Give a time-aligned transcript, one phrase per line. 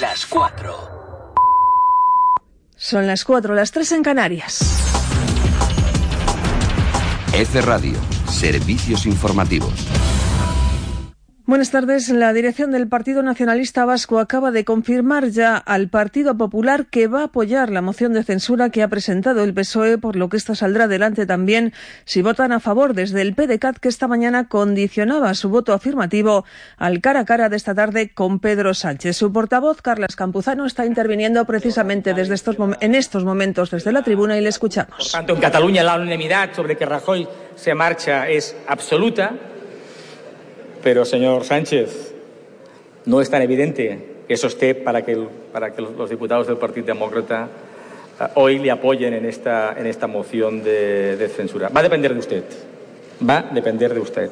[0.00, 1.34] las 4.
[2.76, 4.58] Son las 4, las 3 en Canarias.
[7.32, 7.98] F Radio,
[8.28, 9.95] servicios informativos.
[11.46, 12.08] Buenas tardes.
[12.08, 17.20] La dirección del Partido Nacionalista Vasco acaba de confirmar ya al Partido Popular que va
[17.20, 20.56] a apoyar la moción de censura que ha presentado el PSOE, por lo que esta
[20.56, 21.72] saldrá adelante también
[22.04, 26.44] si votan a favor desde el PDCAT, que esta mañana condicionaba su voto afirmativo
[26.78, 29.16] al cara a cara de esta tarde con Pedro Sánchez.
[29.16, 34.36] Su portavoz, Carlas Campuzano, está interviniendo precisamente desde estos en estos momentos desde la tribuna
[34.36, 35.12] y le escuchamos.
[35.12, 39.32] Por en Cataluña la unanimidad sobre que Rajoy se marcha es absoluta
[40.86, 42.14] pero, señor Sánchez,
[43.06, 45.18] no es tan evidente que eso esté para que,
[45.52, 47.48] para que los diputados del Partido Demócrata
[48.20, 51.70] eh, hoy le apoyen en esta, en esta moción de, censura.
[51.70, 52.44] Va a depender de usted.
[53.28, 54.30] Va a depender de usted.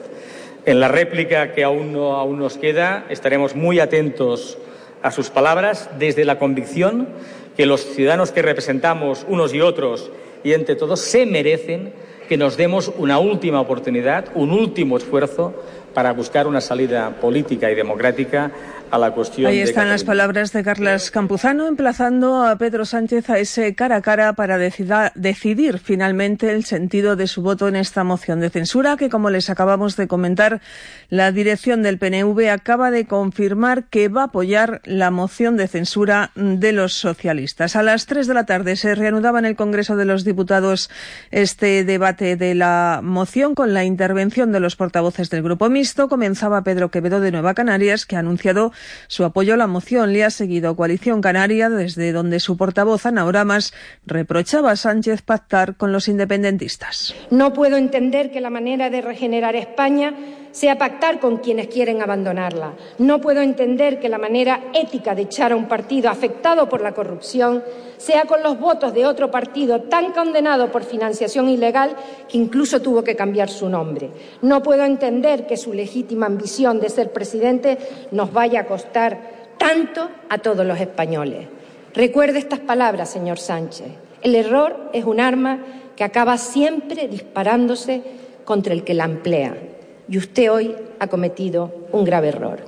[0.65, 4.57] En la réplica que aún, no, aún nos queda, estaremos muy atentos
[5.03, 7.09] a sus palabras desde la convicción
[7.57, 10.13] que los ciudadanos que representamos unos y otros
[10.45, 11.93] y entre todos se merecen
[12.29, 15.53] que nos demos una última oportunidad, un último esfuerzo
[15.95, 18.51] para buscar una salida política y democrática
[18.91, 19.51] a la cuestión.
[19.51, 24.03] Ahí están las palabras de Carlos Campuzano, emplazando a Pedro Sánchez a ese cara a
[24.03, 28.97] cara para decida, decidir finalmente el sentido de su voto en esta moción de censura,
[28.97, 30.61] que como les acabamos de comentar,
[31.09, 36.31] la dirección del PNV acaba de confirmar que va a apoyar la moción de censura
[36.35, 37.77] de los socialistas.
[37.77, 40.91] A las tres de la tarde se reanudaba en el Congreso de los Diputados
[41.31, 46.09] este debate de la moción con la intervención de los portavoces del Grupo Mixto.
[46.09, 48.73] Comenzaba Pedro Quevedo de Nueva Canarias, que ha anunciado
[49.07, 50.13] su apoyo a la moción.
[50.13, 53.73] Le ha seguido Coalición Canaria, desde donde su portavoz Ana Oramas
[54.07, 57.15] reprochaba a Sánchez pactar con los independentistas.
[57.31, 60.15] No puedo entender que la manera de regenerar España
[60.55, 62.75] sea pactar con quienes quieren abandonarla.
[62.99, 66.95] No puedo entender que la manera ética de echar a un partido afectado por la
[66.95, 67.65] corrupción
[67.97, 71.97] sea con los votos de otro partido tan condenado por financiación ilegal
[72.29, 74.11] que incluso tuvo que cambiar su nombre.
[74.43, 77.77] No puedo entender que su legítima ambición de ser presidente
[78.13, 79.19] nos vaya a costar
[79.59, 81.49] tanto a todos los españoles.
[81.95, 83.89] Recuerde estas palabras, señor Sánchez.
[84.23, 85.59] El error es un arma
[85.97, 88.03] que acaba siempre disparándose
[88.45, 89.74] contra el que la emplea.
[90.09, 92.61] Y usted hoy ha cometido un grave error.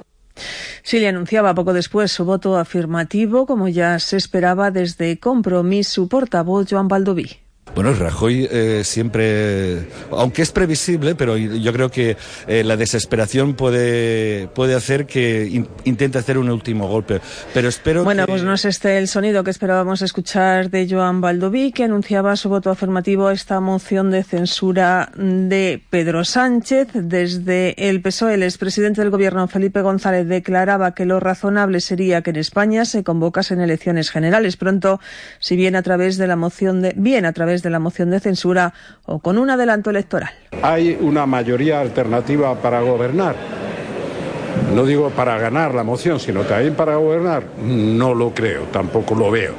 [0.82, 6.08] Sí, le anunciaba poco después su voto afirmativo, como ya se esperaba desde Compromís su
[6.08, 7.45] portavoz Joan Baldoví.
[7.76, 12.16] Bueno, Rajoy eh, siempre, aunque es previsible, pero yo creo que
[12.48, 17.20] eh, la desesperación puede, puede hacer que in, intente hacer un último golpe.
[17.52, 18.32] Pero espero Bueno, que...
[18.32, 22.48] pues no es este el sonido que esperábamos escuchar de Joan Baldoví, que anunciaba su
[22.48, 26.88] voto afirmativo a esta moción de censura de Pedro Sánchez.
[26.94, 32.30] Desde el PSOE, el expresidente del gobierno, Felipe González, declaraba que lo razonable sería que
[32.30, 34.98] en España se convocasen elecciones generales pronto,
[35.40, 38.10] si bien a través de la moción de, bien a través de de la moción
[38.10, 38.72] de censura
[39.04, 40.30] o con un adelanto electoral.
[40.62, 43.34] Hay una mayoría alternativa para gobernar.
[44.72, 47.42] No digo para ganar la moción, sino también para gobernar.
[47.60, 49.52] No lo creo, tampoco lo veo.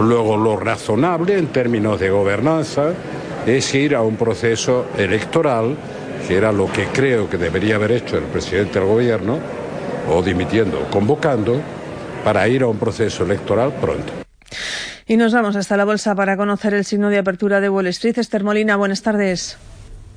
[0.00, 2.92] Luego, lo razonable en términos de gobernanza
[3.46, 5.76] es ir a un proceso electoral,
[6.26, 9.38] que era lo que creo que debería haber hecho el presidente del gobierno,
[10.10, 11.60] o dimitiendo, convocando,
[12.24, 14.12] para ir a un proceso electoral pronto.
[15.08, 18.18] Y nos vamos hasta la bolsa para conocer el signo de apertura de Wall Street.
[18.18, 19.56] Esther Molina, buenas tardes.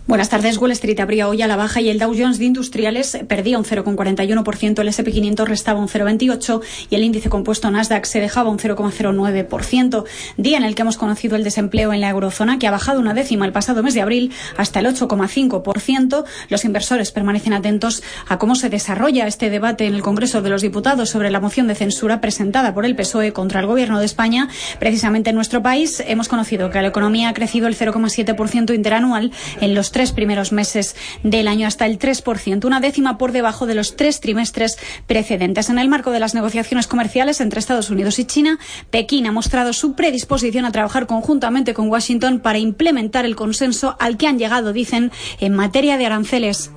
[0.08, 0.58] Buenas tardes.
[0.58, 3.64] Wall Street abría hoy a la baja y el Dow Jones de Industriales perdía un
[3.64, 8.58] 0,41%, el S&P 500 restaba un 0,28% y el índice compuesto Nasdaq se dejaba un
[8.58, 10.04] 0,09%.
[10.38, 13.14] Día en el que hemos conocido el desempleo en la eurozona, que ha bajado una
[13.14, 16.26] décima el pasado mes de abril hasta el 8,5%.
[16.50, 20.64] Los inversores permanecen atentos a cómo se desarrolla este debate en el Congreso de los
[20.64, 24.50] Diputados sobre la moción de censura presentada por el PSOE contra el Gobierno de España.
[24.80, 29.76] Precisamente en nuestro país hemos conocido que la economía ha crecido el 0,7% interanual en
[29.76, 33.96] los tres primeros meses del año hasta el 3%, una décima por debajo de los
[33.96, 35.70] tres trimestres precedentes.
[35.70, 38.60] En el marco de las negociaciones comerciales entre Estados Unidos y China,
[38.90, 44.18] Pekín ha mostrado su predisposición a trabajar conjuntamente con Washington para implementar el consenso al
[44.18, 46.72] que han llegado, dicen, en materia de aranceles.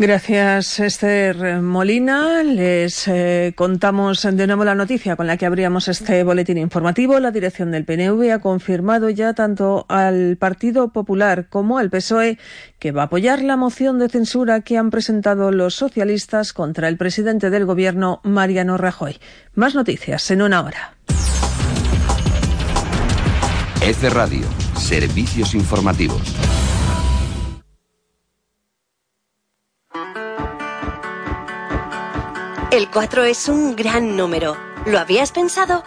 [0.00, 2.44] Gracias, Esther Molina.
[2.44, 7.18] Les eh, contamos de nuevo la noticia con la que abríamos este boletín informativo.
[7.18, 12.38] La dirección del PNV ha confirmado ya tanto al Partido Popular como al PSOE
[12.78, 16.96] que va a apoyar la moción de censura que han presentado los socialistas contra el
[16.96, 19.18] presidente del Gobierno, Mariano Rajoy.
[19.56, 20.94] Más noticias en una hora.
[23.82, 24.46] F Radio,
[24.76, 26.47] servicios informativos.
[32.70, 34.54] El 4 es un gran número.
[34.84, 35.82] ¿Lo habías pensado?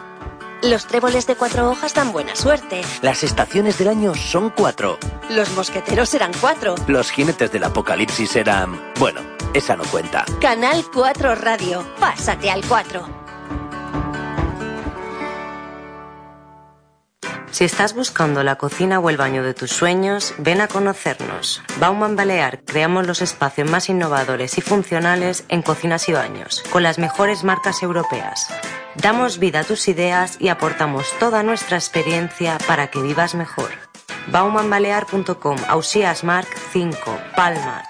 [0.63, 2.81] Los tréboles de cuatro hojas dan buena suerte.
[3.03, 4.97] Las estaciones del año son cuatro.
[5.29, 6.75] Los mosqueteros eran cuatro.
[6.87, 8.79] Los jinetes del apocalipsis eran...
[8.99, 9.21] Bueno,
[9.53, 10.25] esa no cuenta.
[10.39, 11.85] Canal 4 Radio.
[11.99, 13.20] Pásate al 4.
[17.51, 21.61] Si estás buscando la cocina o el baño de tus sueños, ven a conocernos.
[21.79, 26.97] Bauman Balear creamos los espacios más innovadores y funcionales en cocinas y baños, con las
[26.97, 28.47] mejores marcas europeas.
[28.95, 33.69] Damos vida a tus ideas y aportamos toda nuestra experiencia para que vivas mejor.
[34.27, 37.83] baumanbalear.com, Ausías Mark 5, Palma.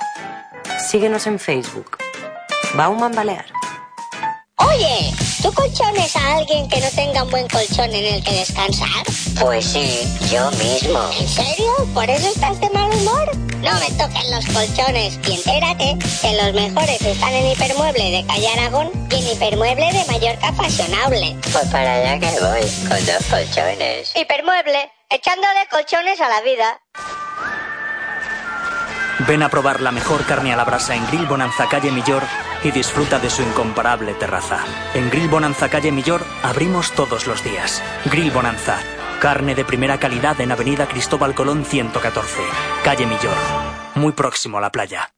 [0.89, 1.97] Síguenos en Facebook.
[2.75, 3.45] Bauman Balear.
[4.57, 5.11] Oye,
[5.41, 9.03] ¿tú colchones a alguien que no tenga un buen colchón en el que descansar?
[9.39, 10.99] Pues sí, yo mismo.
[11.19, 11.71] ¿En serio?
[11.93, 13.35] ¿Por eso estás de mal humor?
[13.61, 18.47] No me toquen los colchones y entérate que los mejores están en Hipermueble de Calle
[18.49, 21.35] Aragón y en Hipermueble de Mallorca Fashionable.
[21.51, 24.11] Pues para allá que voy, con dos colchones.
[24.15, 26.81] Hipermueble, echándole colchones a la vida.
[29.27, 32.23] Ven a probar la mejor carne a la brasa en Grill Bonanza Calle Millor
[32.63, 34.63] y disfruta de su incomparable terraza.
[34.93, 37.83] En Grill Bonanza Calle Millor abrimos todos los días.
[38.05, 38.79] Grill Bonanza,
[39.19, 42.41] carne de primera calidad en Avenida Cristóbal Colón 114,
[42.83, 43.35] Calle Millor,
[43.95, 45.13] muy próximo a la playa.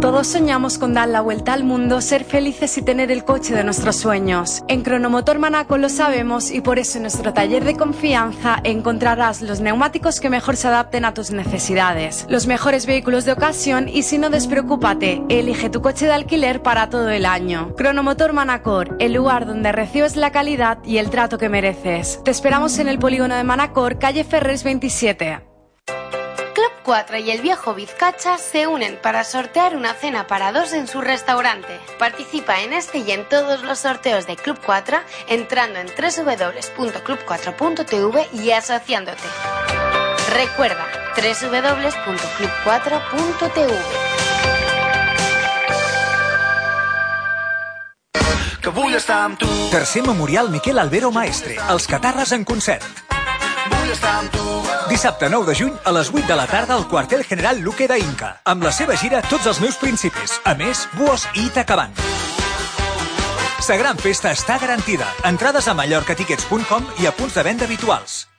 [0.00, 3.62] Todos soñamos con dar la vuelta al mundo, ser felices y tener el coche de
[3.62, 4.64] nuestros sueños.
[4.66, 9.60] En Cronomotor Manaco lo sabemos y por eso en nuestro taller de confianza encontrarás los
[9.60, 14.18] neumáticos que mejor se adapten a tus necesidades, los mejores vehículos de ocasión y si
[14.18, 17.74] no despreocúpate, elige tu coche de alquiler para todo el año.
[17.76, 22.20] Cronomotor Manacor, el lugar donde recibes la calidad y el trato que mereces.
[22.24, 25.52] Te esperamos en el polígono de Manacor, calle Ferres 27.
[26.84, 31.00] 4 y el viejo Vizcacha se unen para sortear una cena para dos en su
[31.00, 31.78] restaurante.
[31.98, 34.98] Participa en este y en todos los sorteos de Club 4
[35.28, 39.28] entrando en www.club4.tv y asociándote.
[40.34, 40.86] Recuerda,
[41.16, 43.72] www.club4.tv.
[49.70, 53.11] Tercer Memorial Miquel Albero Maestre, els Catarres en concert.
[54.88, 57.98] Dissabte 9 de juny a les 8 de la tarda al quartel general Luque da
[57.98, 58.40] Inca.
[58.44, 60.38] Amb la seva gira Tots els meus principis.
[60.44, 61.94] A més, Buos i Itacabant.
[63.62, 65.06] Sa gran festa està garantida.
[65.28, 68.31] Entrades a mallorcatickets.com i a punts de venda habituals.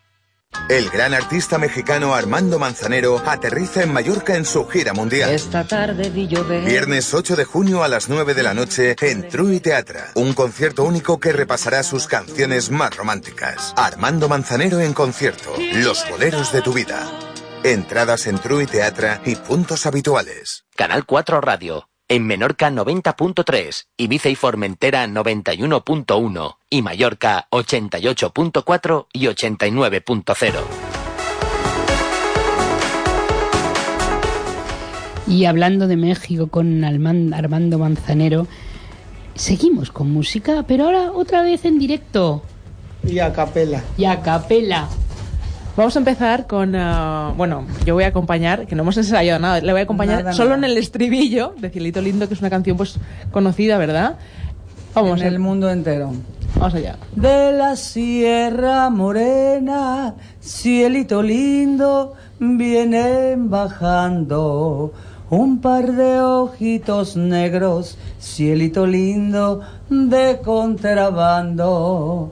[0.69, 5.31] El gran artista mexicano Armando Manzanero aterriza en Mallorca en su gira mundial.
[5.31, 6.63] Esta tarde vi llover.
[6.63, 10.11] Viernes 8 de junio a las 9 de la noche en True Teatra.
[10.15, 13.73] Un concierto único que repasará sus canciones más románticas.
[13.75, 15.53] Armando Manzanero en concierto.
[15.73, 17.11] Los boleros de tu vida.
[17.63, 20.65] Entradas en True Teatra y puntos habituales.
[20.75, 21.89] Canal 4 Radio.
[22.09, 30.53] En Menorca 90.3, Ibiza y Formentera 91.1 y Mallorca 88.4 y 89.0.
[35.27, 38.47] Y hablando de México con Armando Manzanero,
[39.35, 42.43] seguimos con música, pero ahora otra vez en directo.
[43.07, 43.81] Y a capela.
[43.97, 44.89] Y a capela.
[45.75, 46.75] Vamos a empezar con.
[46.75, 50.19] Uh, bueno, yo voy a acompañar, que no hemos ensayado nada, le voy a acompañar
[50.23, 50.67] Nada, solo nada.
[50.67, 52.99] en el estribillo de Cielito Lindo, que es una canción pues
[53.31, 54.17] conocida, ¿verdad?
[54.93, 56.13] Vamos en el mundo entero.
[56.55, 56.97] Vamos allá.
[57.15, 64.93] De la Sierra Morena, cielito lindo, vienen bajando
[65.31, 72.31] un par de ojitos negros, cielito lindo de contrabando.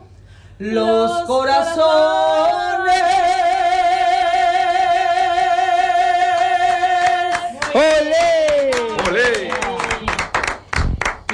[0.61, 1.81] los corazones.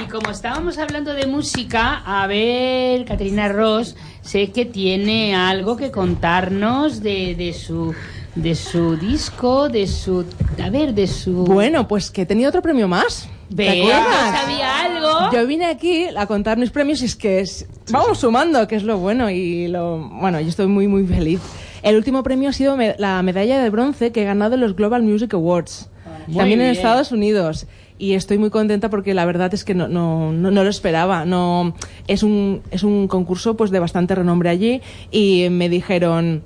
[0.00, 5.90] Y como estábamos hablando de música, a ver, Caterina Ross, sé que tiene algo que
[5.90, 7.94] contarnos de, de su
[8.34, 10.24] de su disco, de su
[10.62, 13.28] a ver, de su Bueno, pues que tenía otro premio más.
[13.54, 14.40] ¿Te acuerdas?
[14.40, 14.87] sabía
[15.32, 18.82] Yo vine aquí a contar mis premios y es que es- vamos sumando, que es
[18.82, 21.40] lo bueno y lo bueno, yo estoy muy muy feliz.
[21.82, 24.74] El último premio ha sido me- la medalla de bronce que he ganado en los
[24.74, 25.88] Global Music Awards,
[26.26, 26.66] Muy también en.
[26.70, 27.66] Estados Unidos.
[28.00, 31.24] y estoy muy contenta porque la verdad es que no, no, no, no lo esperaba.
[31.24, 31.74] No,
[32.06, 36.44] es, un, es un concurso pues de bastante renombre allí y me dijeron,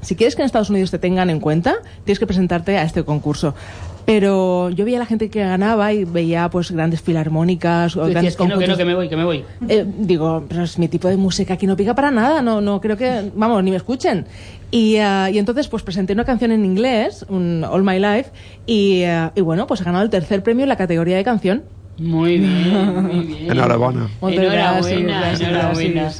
[0.00, 1.74] si quieres que en Estados Unidos te tengan en cuenta,
[2.04, 3.54] tienes que presentarte a este concurso.
[4.08, 8.14] Pero yo veía a la gente que ganaba y veía pues grandes filarmónicas o grandes
[8.14, 9.44] decías que no, que no, que me voy, que me voy.
[9.68, 12.80] Eh, digo, pero es mi tipo de música aquí no pica para nada, no, no
[12.80, 14.24] creo que, vamos, ni me escuchen.
[14.70, 18.30] Y, ah, y entonces pues presenté una canción en inglés, un All My Life,
[18.64, 21.64] y, ah, y bueno, pues he ganado el tercer premio en la categoría de canción.
[21.98, 23.50] Muy bien, muy bien.
[23.50, 24.08] Enhorabuena.
[24.22, 26.12] Enhorabuena, gràcies, enhorabuena.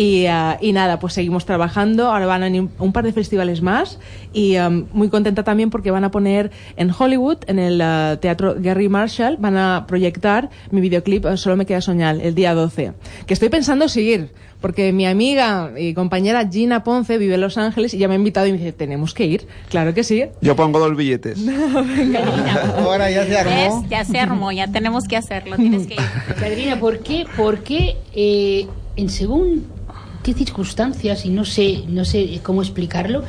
[0.00, 0.58] Gràcies.
[0.60, 2.10] Y, y nada, pues seguimos trabajando.
[2.10, 3.98] Ahora van a ir un par de festivales más
[4.32, 8.54] y am, muy contenta también porque van a poner en Hollywood, en el ah, Teatro
[8.58, 12.92] Gary Marshall, van a proyectar mi videoclip eh, Solo me queda soñar el día 12.
[13.26, 14.30] Que estoy pensando seguir
[14.60, 18.16] porque mi amiga y compañera Gina Ponce vive en Los Ángeles y ya me ha
[18.16, 19.46] invitado y me dice, tenemos que ir.
[19.68, 20.24] Claro que sí.
[20.40, 21.38] Yo pongo dos billetes.
[22.76, 23.80] Ahora ya se armó.
[23.82, 23.90] ¿Ves?
[23.90, 26.00] Ya se armó, ya tenemos que hacerlo, tienes que ir.
[26.28, 28.66] Caterina, ¿por qué, por qué eh,
[28.96, 29.79] en según
[30.22, 33.22] qué circunstancias, y no sé, no sé cómo explicarlo,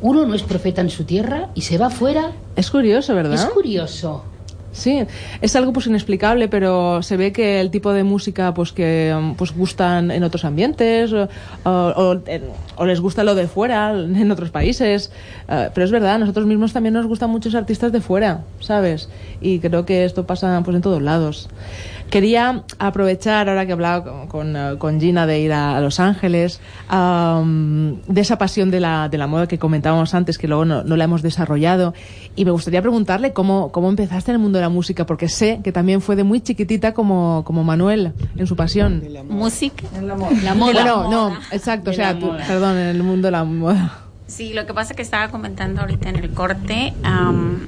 [0.00, 2.32] uno no es profeta en su tierra y se va fuera?
[2.56, 3.34] Es curioso, ¿verdad?
[3.34, 4.24] Es curioso.
[4.70, 5.00] Sí,
[5.40, 9.52] es algo pues inexplicable, pero se ve que el tipo de música pues que pues
[9.56, 11.12] gustan en otros ambientes
[11.64, 15.10] o, les gusta lo de fuera en otros países.
[15.48, 19.08] Eh, pero es verdad, nosotros mismos también nos gustan muchos artistas de fuera, ¿sabes?
[19.40, 21.48] Y creo que esto pasa pues en todos lados.
[22.10, 25.80] Quería aprovechar, ahora que he hablado con, con, eh, con Gina de ir a, a
[25.80, 30.48] Los Ángeles, am, de esa pasión de la, de la moda que comentábamos antes, que
[30.48, 31.94] luego no, no la hemos desarrollado.
[32.36, 35.60] Y me gustaría preguntarle cómo, cómo empezaste en el mundo de la música, porque sé
[35.62, 39.02] que también fue de muy chiquitita como, como Manuel en su pasión.
[39.28, 39.84] Música.
[40.02, 40.30] La moda.
[40.42, 40.72] La moda.
[40.72, 43.98] Bueno, no, exacto, o sea, tú- perdón, en el mundo de la moda.
[44.26, 47.66] Sí, lo que pasa es que estaba comentando ahorita en el corte am,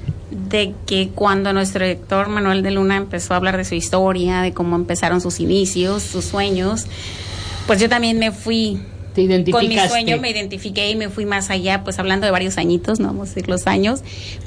[0.51, 4.53] de que cuando nuestro director Manuel de Luna empezó a hablar de su historia, de
[4.53, 6.87] cómo empezaron sus inicios, sus sueños,
[7.67, 8.83] pues yo también me fui
[9.15, 12.59] Te con mi sueño, me identifiqué y me fui más allá, pues hablando de varios
[12.59, 14.03] añitos, no vamos a decir los años,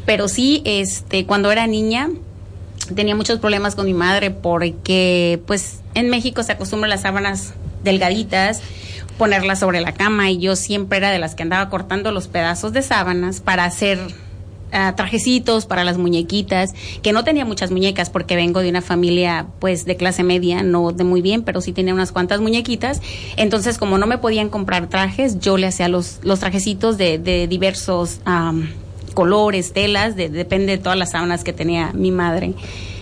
[0.05, 2.09] pero sí, este, cuando era niña
[2.93, 8.61] tenía muchos problemas con mi madre porque, pues, en México se acostumbran las sábanas delgaditas,
[9.17, 12.73] ponerlas sobre la cama y yo siempre era de las que andaba cortando los pedazos
[12.73, 13.99] de sábanas para hacer
[14.73, 19.47] ah, trajecitos para las muñequitas, que no tenía muchas muñecas porque vengo de una familia
[19.59, 23.01] pues de clase media, no de muy bien, pero sí tenía unas cuantas muñequitas.
[23.37, 27.47] Entonces, como no me podían comprar trajes, yo le hacía los, los trajecitos de, de
[27.47, 28.69] diversos am,
[29.13, 32.53] colores, telas, de- depende de todas las sábanas que tenía mi madre.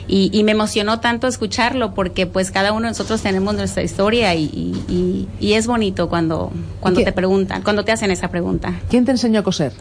[0.08, 4.36] Y, y me emocionó tanto escucharlo porque pues cada uno de nosotros tenemos nuestra historia
[4.36, 4.44] y,
[4.90, 6.51] y- y- es bonito cuando,
[6.82, 8.74] cuando te preguntan, cuando te hacen esa pregunta.
[8.90, 9.72] ¿Quién te enseñó a coser?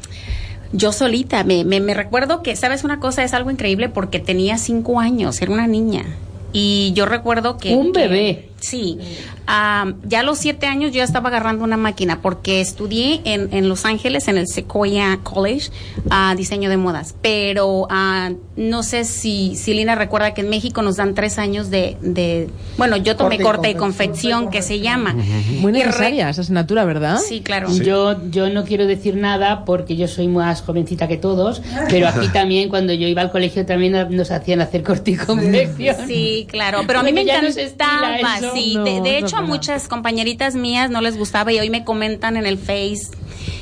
[0.72, 3.24] Yo solita, me, me, me recuerdo que, ¿sabes una cosa?
[3.24, 6.04] Es algo increíble porque tenía cinco años, era una niña.
[6.52, 7.74] Y yo recuerdo que...
[7.74, 8.49] Un que- bebé.
[8.60, 8.98] Sí.
[9.46, 13.52] Ah, ya a los siete años yo ya estaba agarrando una máquina porque estudié en,
[13.52, 15.70] en Los Ángeles, en el Sequoia College,
[16.10, 17.14] ah, diseño de modas.
[17.22, 21.70] Pero ah, no sé si, si Lina recuerda que en México nos dan tres años
[21.70, 21.96] de...
[22.00, 24.50] de bueno, yo tomé Corte y corte y confección.
[24.50, 25.14] que se llama.
[25.60, 27.18] Muy necesaria esa asignatura, ¿verdad?
[27.18, 27.68] Sí, claro.
[27.74, 32.28] Yo, yo no quiero decir nada porque yo soy más jovencita que todos, pero aquí
[32.32, 35.96] también cuando yo iba al colegio también nos hacían hacer corte y confección.
[36.06, 38.49] Sí, claro, pero a mí me encantaba.
[38.54, 38.74] Sí.
[38.76, 41.84] No, de, de no hecho, a muchas compañeritas mías no les gustaba y hoy me
[41.84, 43.10] comentan en el Face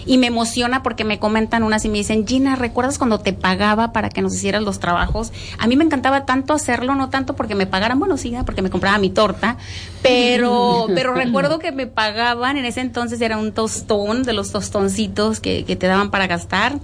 [0.06, 3.92] y me emociona porque me comentan unas y me dicen, Gina, ¿recuerdas cuando te pagaba
[3.92, 5.32] para que nos hicieras los trabajos?
[5.58, 8.70] A mí me encantaba tanto hacerlo, no tanto porque me pagaran, bueno, sí, porque me
[8.70, 9.56] compraba mi torta,
[10.02, 15.40] pero, pero recuerdo que me pagaban, en ese entonces era un tostón, de los tostoncitos
[15.40, 16.78] que, que te daban para gastar.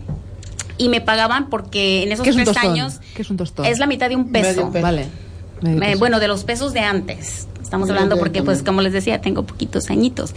[0.77, 2.73] Y me pagaban porque en esos ¿Qué es un tres tostón?
[2.73, 3.65] años ¿Qué es un tostón?
[3.65, 4.49] es la mitad de un peso.
[4.49, 4.83] Medio peso.
[4.83, 5.07] Vale.
[5.63, 7.47] Medio Eh, bueno, de los pesos de antes.
[7.75, 10.33] Estamos hablando porque, pues, como les decía, tengo poquitos añitos.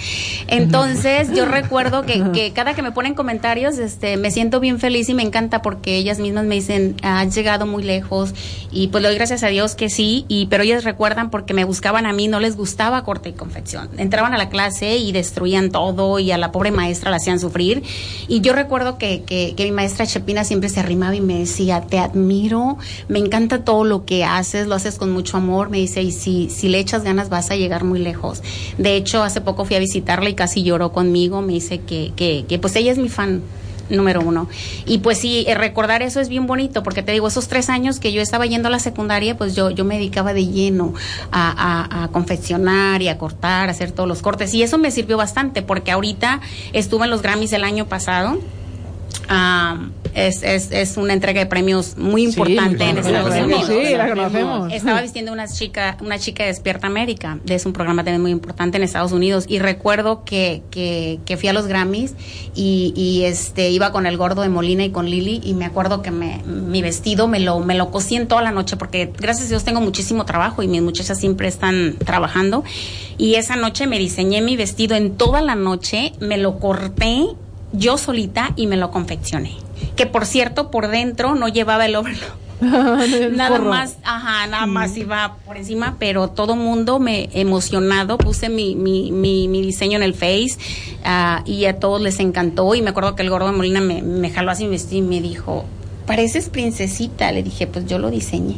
[0.47, 5.07] Entonces, yo recuerdo que, que cada que me ponen comentarios, este, me siento bien feliz
[5.09, 8.33] y me encanta porque ellas mismas me dicen, has llegado muy lejos
[8.71, 11.63] y pues le doy gracias a Dios que sí, y pero ellas recuerdan porque me
[11.63, 13.89] buscaban a mí, no les gustaba corte y confección.
[13.97, 17.83] Entraban a la clase y destruían todo y a la pobre maestra la hacían sufrir.
[18.27, 21.81] Y yo recuerdo que, que, que mi maestra Chepina siempre se arrimaba y me decía,
[21.81, 22.77] te admiro,
[23.07, 26.49] me encanta todo lo que haces, lo haces con mucho amor, me dice, y si,
[26.49, 28.41] si le echas ganas vas a llegar muy lejos.
[28.77, 32.45] De hecho, hace poco fui a visitarla y casi lloró conmigo, me dice que, que,
[32.47, 33.41] que pues ella es mi fan
[33.89, 34.47] número uno.
[34.85, 37.99] Y pues sí, eh, recordar eso es bien bonito, porque te digo, esos tres años
[37.99, 40.93] que yo estaba yendo a la secundaria, pues yo, yo me dedicaba de lleno
[41.31, 44.53] a, confeccionar y a cortar, a hacer todos los cortes.
[44.53, 46.41] Y eso me sirvió bastante, porque ahorita
[46.73, 48.39] estuve en los Grammys el año pasado.
[50.13, 52.97] Es, es, es una entrega de premios muy importante en.
[52.97, 53.67] Estados Unidos.
[53.67, 54.73] sí, la conocemos.
[54.73, 58.77] Estaba vistiendo una chica, una chica de Despierta América, es un programa también muy importante
[58.77, 59.45] en Estados Unidos.
[59.47, 62.15] Y recuerdo que, que, que fui a los Grammys
[62.55, 66.01] y, y este iba con el gordo de Molina y con Lili y me acuerdo
[66.01, 69.47] que me, mi vestido me lo, me lo cosí en toda la noche porque gracias
[69.47, 72.63] a Dios tengo muchísimo trabajo y mis muchachas siempre están trabajando.
[73.17, 77.25] Y esa noche me diseñé mi vestido en toda la noche, me lo corté
[77.73, 79.66] yo solita y me lo confeccioné.
[79.95, 82.47] Que por cierto, por dentro no llevaba el overlock.
[82.61, 83.69] nada forro.
[83.69, 89.11] más, ajá, nada más iba por encima, pero todo mundo me emocionado, puse mi, mi,
[89.11, 90.57] mi, mi diseño en el Face
[91.03, 94.01] ah, y a todos les encantó y me acuerdo que el gordo de Molina me,
[94.01, 95.65] me jaló así y me dijo,
[96.07, 98.55] pareces princesita, le dije, pues yo lo diseñé,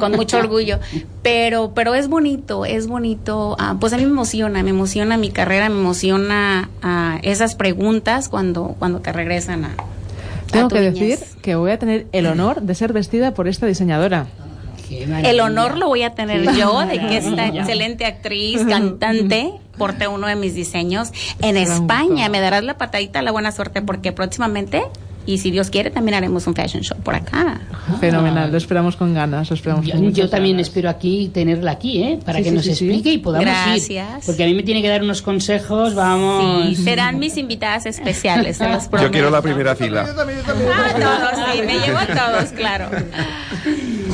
[0.00, 0.78] con mucho orgullo,
[1.22, 5.30] pero, pero es bonito, es bonito, ah, pues a mí me emociona, me emociona mi
[5.30, 9.76] carrera, me emociona ah, esas preguntas cuando, cuando te regresan a...
[10.50, 11.20] Tengo que niñez.
[11.20, 14.26] decir que voy a tener el honor de ser vestida por esta diseñadora.
[14.90, 20.26] El honor lo voy a tener yo de que esta excelente actriz, cantante, porte uno
[20.26, 21.10] de mis diseños
[21.40, 22.28] en España.
[22.28, 24.84] Me darás la patadita, la buena suerte, porque próximamente,
[25.26, 27.60] y si Dios quiere, también haremos un fashion show por acá.
[28.00, 29.50] Fenomenal, lo esperamos con ganas.
[29.50, 30.68] Lo esperamos Yo, con yo también ganas.
[30.68, 32.18] espero aquí tenerla aquí, ¿eh?
[32.24, 32.84] Para Sí, que sí, nos sí, sí.
[32.86, 33.90] explique y podamos Gracias.
[33.90, 34.26] ir.
[34.26, 36.66] Porque a mí me tiene que dar unos consejos, vamos.
[36.68, 40.06] Sí, serán mis invitadas especiales, se los Yo quiero la primera fila.
[40.08, 42.86] Ah, todos, sí, me llevo a todos, claro.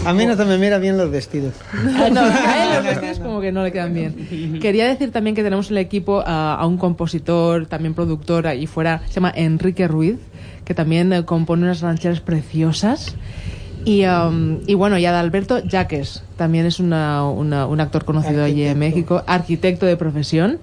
[0.04, 1.54] A mí no se me mira bien los vestidos.
[1.72, 4.58] Ah, no, a él los vestidos como que no le quedan bien.
[4.60, 8.66] Quería decir también que tenemos en el equipo a, a un compositor, también productor, ahí
[8.66, 10.16] fuera, se llama Enrique Ruiz,
[10.72, 13.14] que también eh, compone unas rancheras preciosas.
[13.84, 18.62] Y, um, y bueno, y Adalberto Jaques, también es una, una- un actor conocido allí
[18.64, 20.58] en México, arquitecto de profesión,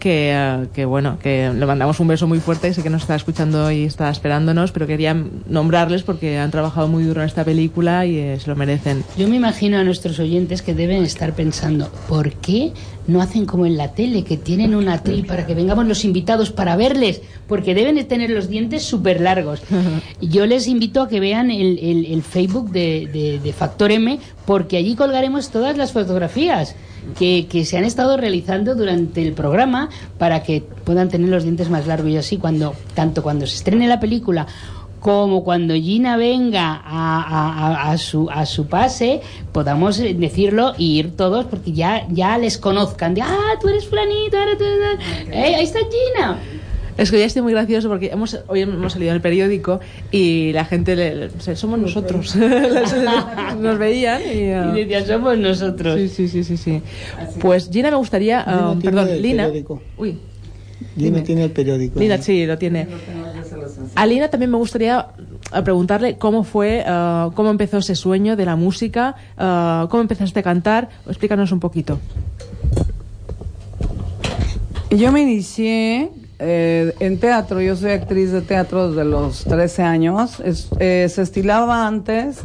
[0.00, 3.14] que, eh, que bueno, que le mandamos un beso muy fuerte, sé que nos está
[3.14, 5.14] escuchando y está esperándonos, pero quería
[5.46, 9.04] nombrarles porque han trabajado muy duro en esta película y eh, se lo merecen.
[9.16, 12.72] Yo me imagino a nuestros oyentes que deben estar pensando, ¿por qué
[13.06, 16.50] no hacen como en la tele, que tienen una atril para que vengamos los invitados
[16.50, 17.20] para verles?
[17.48, 19.60] Porque deben de tener los dientes súper largos.
[20.20, 24.18] Yo les invito a que vean el, el- el Facebook de, de- de Factor M,
[24.46, 26.74] porque allí colgaremos todas las fotografías
[27.18, 29.88] que, que se han estado realizando durante el programa
[30.18, 32.10] para que puedan tener los dientes más largos.
[32.10, 34.46] Y así, cuando, tanto cuando se estrene la película
[35.02, 40.74] como cuando Gina venga a, a- a- a su, a su pase, podamos eh, decirlo
[40.78, 43.12] y ir todos porque ya, ya les conozcan.
[43.14, 45.28] De, ah, tú eres flanito, ahora tú eres...
[45.28, 46.38] Eh, ahí está Gina.
[46.96, 49.80] Es que ya estoy muy gracioso porque hemos, hoy hemos salido en el periódico
[50.12, 52.36] y la gente, le, le- somos nosotros,
[53.58, 54.26] nos veían y...
[54.26, 55.98] eh, Y decían, somos nosotros.
[55.98, 56.82] Sí, sí, sí, sí, sí.
[57.40, 59.42] Pues Gina me gustaría, Gina um, tiene perdón, el Lina.
[59.44, 59.82] periódico.
[59.96, 60.10] Uy,
[60.96, 61.20] Lina Dime.
[61.22, 61.98] tiene el periódico.
[61.98, 62.86] Lina, sí, lo tiene.
[63.94, 65.08] A Lina también me gustaría
[65.54, 70.40] eh, preguntarle cómo fue, eh, cómo empezó ese sueño de la música, eh, cómo empezaste
[70.40, 70.88] a cantar.
[71.06, 71.98] Explícanos un poquito.
[74.90, 80.42] Yo me inicié eh, en teatro, yo soy actriz de teatro desde los 13 años.
[80.44, 82.42] Se estilaba antes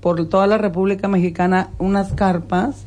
[0.00, 2.84] por toda la República Mexicana unas carpas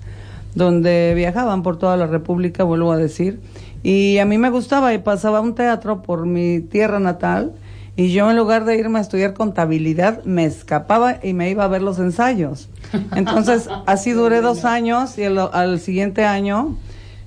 [0.56, 3.40] donde viajaban por toda la República, vuelvo a decir.
[3.84, 7.54] Y a mí me gustaba y pasaba un teatro por mi tierra natal.
[7.96, 11.68] Y yo en lugar de irme a estudiar contabilidad, me escapaba y me iba a
[11.68, 12.70] ver los ensayos.
[13.16, 16.78] Entonces, así duré dos años y el- al siguiente año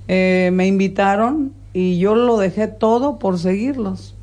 [0.07, 4.15] eh, me invitaron y yo lo dejé todo por seguirlos.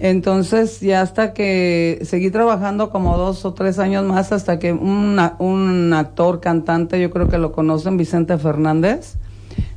[0.00, 5.18] Entonces, ya hasta que seguí trabajando como dos o tres años más, hasta que un
[5.92, 9.16] actor, cantante, yo creo que lo conocen, Vicente Fernández,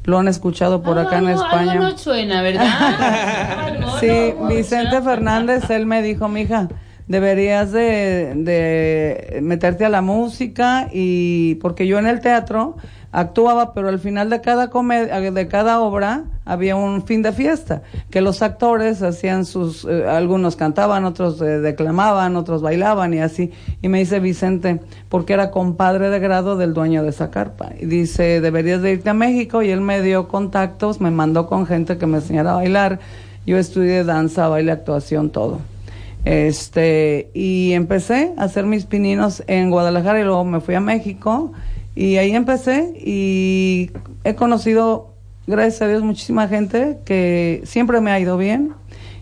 [0.03, 1.73] lo han escuchado por acá en España.
[1.73, 2.67] Algo no suena, ¿verdad?
[3.65, 6.67] Algo Sí, no Vicente Fernández, él me dijo, mija,
[7.07, 12.77] deberías de, de meterte a la música y porque yo en el teatro
[13.11, 17.81] actuaba, pero al final de cada comedia, de cada obra había un fin de fiesta,
[18.09, 23.51] que los actores hacían sus, eh, algunos cantaban, otros eh, declamaban, otros bailaban y así.
[23.81, 27.71] Y me dice Vicente, porque era compadre de grado del dueño de esa carpa.
[27.79, 31.65] Y dice, deberías de irte a México y él me dio contactos, me mandó con
[31.65, 32.99] gente que me enseñara a bailar.
[33.45, 35.59] Yo estudié danza, baile, actuación, todo.
[36.23, 41.51] Este, y empecé a hacer mis pininos en Guadalajara y luego me fui a México
[41.95, 43.91] y ahí empecé y
[44.23, 45.13] he conocido,
[45.47, 48.73] gracias a Dios, muchísima gente que siempre me ha ido bien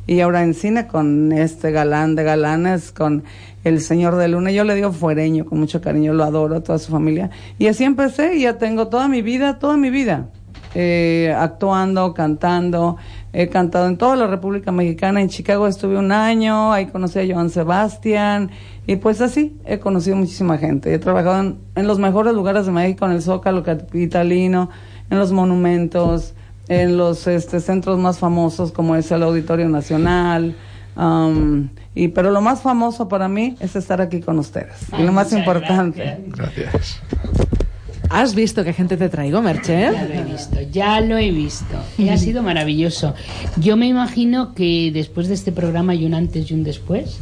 [0.09, 3.23] y ahora en cine con este galán de galanes, con
[3.63, 6.91] el señor de luna, yo le digo fuereño, con mucho cariño, lo adoro, toda su
[6.91, 7.29] familia.
[7.59, 10.29] Y así empecé y ya tengo toda mi vida, toda mi vida,
[10.73, 12.97] eh, actuando, cantando,
[13.31, 15.21] He cantado en toda la República Mexicana.
[15.21, 18.49] En Chicago estuve un año, ahí conocí a Joan Sebastián.
[18.87, 20.93] Y pues así, he conocido muchísima gente.
[20.93, 24.69] He trabajado en, en los mejores lugares de México, en el Zócalo Capitalino,
[25.09, 26.33] en los monumentos,
[26.69, 30.55] en los este, centros más famosos como es el Auditorio Nacional.
[30.95, 34.87] um, y pero lo más famoso para mí es estar aquí con ustedes.
[34.97, 36.17] y lo más importante.
[36.27, 37.01] Gracias.
[38.09, 39.81] ¿Has visto qué gente te traigo, Merche?
[39.81, 41.75] Ya lo he visto, ya lo he visto.
[41.97, 43.13] Y ha sido maravilloso.
[43.57, 47.19] Yo me imagino que después de este programa hay un antes y un después,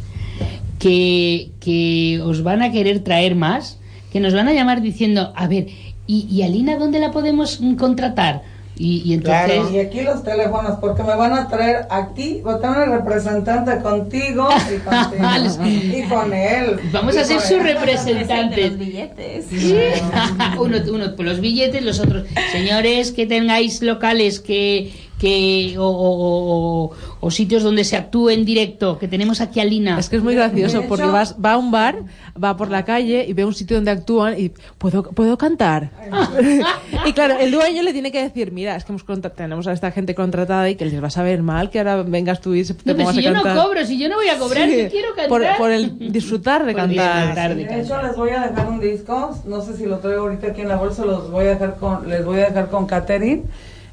[0.79, 3.79] que, que os van a querer traer más,
[4.13, 5.67] que nos van a llamar diciendo, a ver,
[6.07, 8.43] ¿y, y Alina dónde la podemos contratar?
[8.79, 9.53] Y, y entonces...
[9.53, 13.79] Claro, y aquí los teléfonos, porque me van a traer aquí, voy a tener representante
[13.81, 16.79] contigo y contigo, y con él.
[16.91, 18.77] Vamos Y a ser sus representantes.
[18.77, 19.45] billetes.
[19.49, 19.75] Sí.
[20.59, 22.27] uno, uno por los billetes, los otros.
[22.51, 28.45] Señores que tengáis locales que, que o, o- o- o sitios donde se actúe en
[28.45, 29.97] directo, que tenemos aquí a Lina.
[29.99, 32.03] Es que es muy gracioso porque vas, va a un bar,
[32.41, 35.89] va por la calle y ve un sitio donde actúan y ¿puedo, ¿puedo cantar?
[37.05, 39.03] y claro, el dueño le tiene que decir, mira, es que hemos
[39.35, 42.39] tenemos a esta gente contratada y que les va a saber mal que ahora vengas
[42.41, 44.15] tú y se- te No, pero pongas si a yo no cobro, si yo no
[44.17, 45.29] voy a cobrar, Sí, yo quiero cantar.
[45.29, 47.19] Por, por el disfrutar de cantar.
[47.55, 49.35] disfrutar de De hecho, les voy a dejar un disco.
[49.45, 51.03] No sé si lo traigo ahorita aquí en la bolsa.
[51.05, 53.43] Los voy a dejar con, les voy a dejar con Catherine,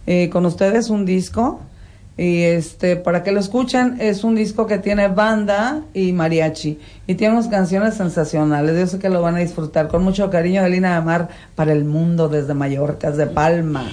[0.06, 1.60] eh, con ustedes un disco.
[2.16, 6.78] Y este, para que lo escuchen, es un disco que tiene banda y mariachi.
[7.08, 8.78] Y tiene unas canciones sensacionales.
[8.78, 11.72] Yo sé que lo van a disfrutar con mucho cariño de Lina de Mar para
[11.72, 13.84] el mundo desde Mallorca, desde Palma.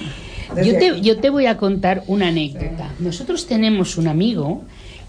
[0.54, 2.90] Desde Yo te, yo te voy a contar una anécdota.
[3.00, 4.62] Nosotros tenemos un amigo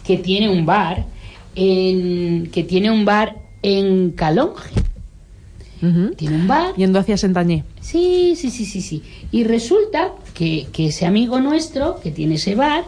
[0.04, 1.06] que tiene un bar
[1.56, 4.72] en, que tiene un bar en Calonge.
[6.16, 6.74] Tiene un bar.
[6.76, 7.64] Yendo hacia Sentañé.
[7.82, 9.04] Sí, sí, sí, sí, sí.
[9.32, 12.86] Y resulta que, que ese amigo nuestro que tiene ese bar,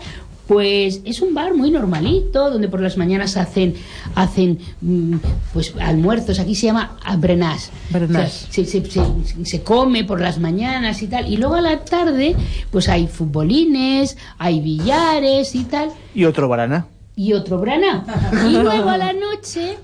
[0.47, 3.73] pues es un bar muy normalito, donde por las mañanas hacen,
[4.13, 5.15] hacen mm,
[5.53, 7.71] pues almuerzos, aquí se llama brenás.
[7.89, 8.45] Brenás.
[8.49, 11.27] O sea, se, se- se- se come por las mañanas y tal.
[11.31, 12.35] Y luego a la tarde,
[12.71, 16.85] pues hay futbolines, hay billares y tal Y otro barana.
[17.15, 18.05] y otro brana.
[18.47, 19.77] Y luego a la noche,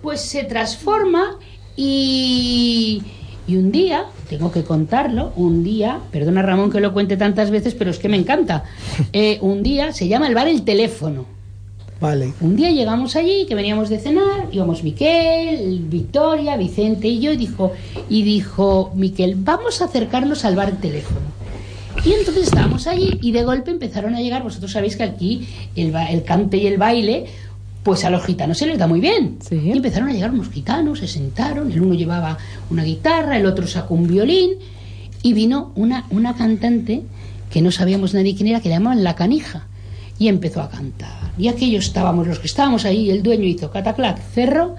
[0.00, 1.38] pues se transforma
[1.76, 3.02] y,
[3.46, 7.74] y un día, tengo que contarlo, un día, perdona Ramón que lo cuente tantas veces,
[7.74, 8.64] pero es que me encanta,
[9.12, 11.26] eh, un día se llama el bar El Teléfono.
[12.00, 12.34] Vale.
[12.40, 17.36] Un día llegamos allí, que veníamos de cenar, íbamos Miquel, Victoria, Vicente y yo, y
[17.36, 17.72] dijo,
[18.10, 21.20] y dijo Miquel, vamos a acercarnos al bar El Teléfono.
[22.04, 25.94] Y entonces estábamos allí y de golpe empezaron a llegar, vosotros sabéis que aquí el,
[26.10, 27.26] el cante y el baile,
[27.84, 29.38] pues a los gitanos se les da muy bien.
[29.50, 32.38] Y empezaron a llegar unos gitanos, se sentaron, el uno llevaba
[32.70, 34.52] una guitarra, el otro sacó un violín,
[35.22, 37.02] y vino una, una cantante
[37.50, 39.68] que no sabíamos nadie quién era, que le llamaban La Canija,
[40.18, 41.32] y empezó a cantar.
[41.36, 44.76] Y aquellos estábamos, los que estábamos ahí, el dueño hizo cataclac, cerro,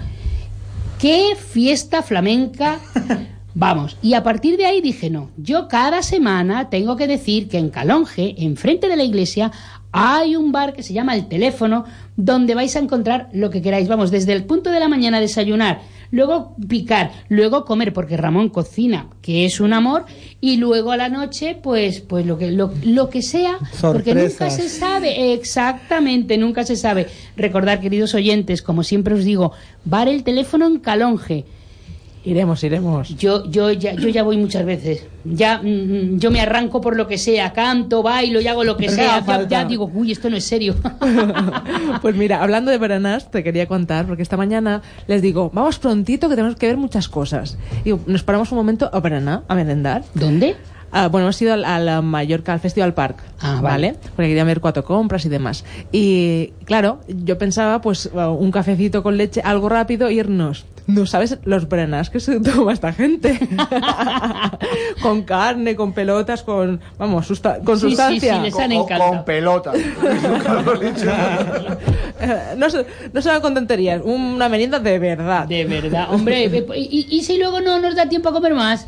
[0.98, 2.80] qué fiesta flamenca.
[3.54, 7.56] Vamos, y a partir de ahí dije, no, yo cada semana tengo que decir que
[7.56, 9.50] en Calonge, enfrente de la iglesia,
[9.92, 11.84] hay un bar que se llama El Teléfono,
[12.16, 13.88] donde vais a encontrar lo que queráis.
[13.88, 19.08] Vamos, desde el punto de la mañana desayunar, luego picar, luego comer, porque Ramón cocina,
[19.22, 20.04] que es un amor,
[20.40, 24.50] y luego a la noche, pues, pues lo que, lo, lo que sea, porque nunca
[24.50, 27.06] se sabe, exactamente, nunca se sabe.
[27.36, 29.52] Recordad, queridos oyentes, como siempre os digo,
[29.84, 31.44] bar El Teléfono en Calonge.
[32.26, 33.08] Iremos, iremos.
[33.16, 35.06] Yo, yo, ya, yo ya voy muchas veces.
[35.24, 38.88] Ya mm, yo me arranco por lo que sea, canto, bailo y hago lo que
[38.88, 39.24] sea.
[39.24, 40.74] Ya, ya digo, uy, esto no es serio.
[42.02, 46.28] Pues mira, hablando de veranas, te quería contar, porque esta mañana les digo, vamos prontito
[46.28, 47.58] que tenemos que ver muchas cosas.
[47.84, 50.04] Y nos paramos un momento a veraná, a merendar.
[50.14, 50.56] ¿Dónde?
[50.92, 53.92] Ah, bueno, hemos ido al- a la Mallorca, al Festival Park, Ah, ¿vale?
[53.92, 53.96] vale.
[54.14, 55.64] Porque quería ver cuatro compras y demás.
[55.92, 60.64] Y claro, yo pensaba, pues, un cafecito con leche, algo rápido, irnos.
[60.86, 63.38] No sabes los berenás que se toma esta gente.
[65.02, 68.36] con carne, con pelotas, con, vamos, susta- con Sí, sí, sustancia.
[68.36, 69.72] sí, les han Con, con pelota.
[72.18, 75.46] Eh, no, se, no se van con tonterías, una merienda de verdad.
[75.46, 76.44] De verdad, hombre.
[76.76, 78.86] ¿Y, y si luego no nos da tiempo a comer más?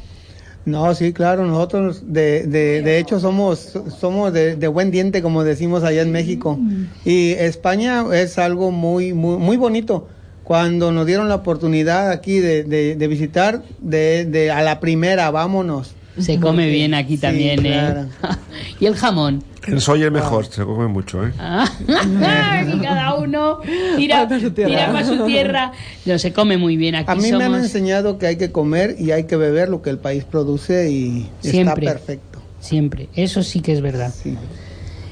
[0.68, 5.42] No, sí, claro, nosotros de, de, de hecho somos, somos de, de buen diente, como
[5.42, 6.59] decimos allá en México.
[7.04, 10.09] Y España es algo muy, muy, muy bonito.
[10.44, 15.31] Cuando nos dieron la oportunidad aquí de, de, de visitar, de, de a la primera,
[15.31, 15.94] vámonos.
[16.18, 17.70] Se come bien aquí sí, también, ¿eh?
[17.70, 18.07] claro.
[18.81, 19.42] y el jamón.
[19.66, 21.33] En Soy el mejor, se come mucho, ¿eh?
[21.40, 23.61] Ah, y cada uno
[23.96, 24.70] tira para su tierra.
[24.70, 25.72] tira para su tierra.
[26.07, 26.94] No, se come muy bien.
[26.94, 29.83] Aquí A mí me han enseñado que hay que comer y hay que beber lo
[29.83, 31.87] que el país produce y Siempre.
[31.87, 32.40] está perfecto.
[32.61, 33.09] siempre.
[33.14, 34.12] Eso sí que es verdad.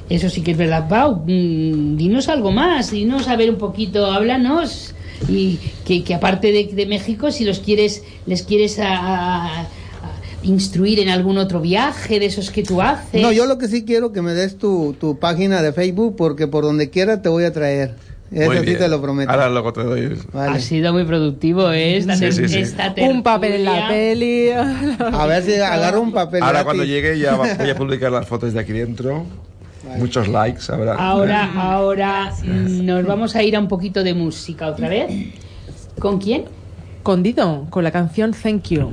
[0.08, 1.22] Eso sí que es verdad, Pau.
[1.26, 4.94] Mm, dinos algo más, dinos a ver un poquito, háblanos.
[5.28, 9.66] Y que, que aparte de, de México, si los quieres, les quieres a
[10.46, 13.20] instruir en algún otro viaje de esos que tú haces.
[13.22, 16.46] No, yo lo que sí quiero que me des tu, tu página de Facebook porque
[16.46, 17.94] por donde quiera te voy a traer.
[18.32, 19.30] Eso sí te lo prometo.
[19.30, 20.18] Ahora luego te doy.
[20.34, 21.96] Ha sido muy productivo, ¿eh?
[21.96, 22.58] Esta, Sí, sí, sí.
[22.58, 24.50] esta Un papel en la peli.
[24.50, 26.42] A ver si agarro un papel.
[26.42, 26.64] Ahora gratis.
[26.64, 29.24] cuando llegue ya va- voy a publicar las fotos de aquí dentro.
[29.98, 30.94] Muchos likes habrá.
[30.94, 35.08] Ahora, ahora mm, nos vamos a ir a un poquito de música otra vez.
[36.00, 36.46] ¿Con quién?
[37.04, 38.92] Con Dido, con la canción Thank You.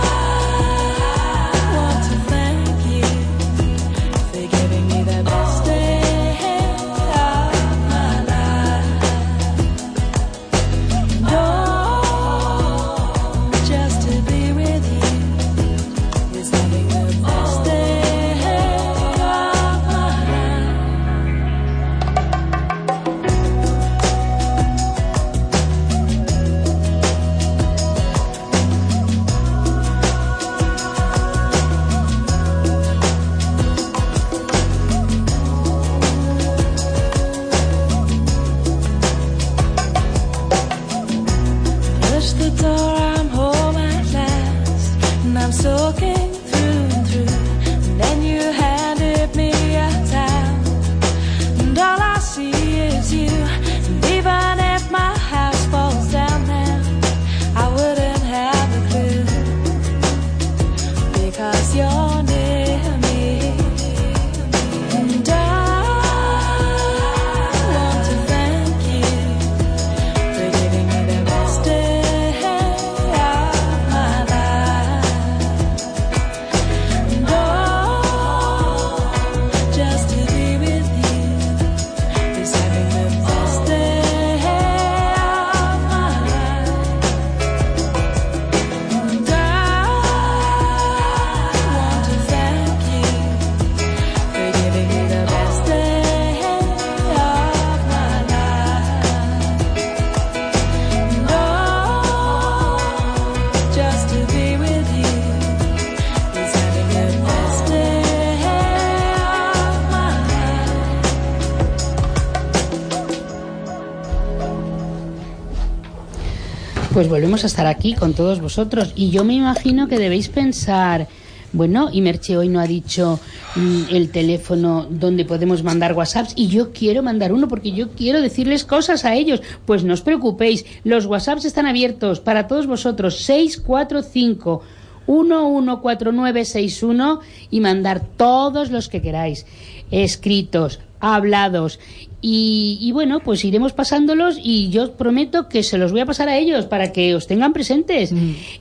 [117.01, 118.93] Pues volvemos a estar aquí con todos vosotros.
[118.95, 121.07] Y yo me imagino que debéis pensar,
[121.51, 123.19] bueno, y Merche hoy no ha dicho
[123.55, 128.21] mm, el teléfono donde podemos mandar WhatsApps y yo quiero mandar uno porque yo quiero
[128.21, 129.41] decirles cosas a ellos.
[129.65, 133.15] Pues no os preocupéis, los WhatsApps están abiertos para todos vosotros.
[133.15, 134.61] 645
[135.07, 139.47] 114961 y mandar todos los que queráis,
[139.89, 141.79] escritos, hablados.
[142.21, 146.29] Y, y bueno, pues iremos pasándolos y yo prometo que se los voy a pasar
[146.29, 148.13] a ellos para que os tengan presentes.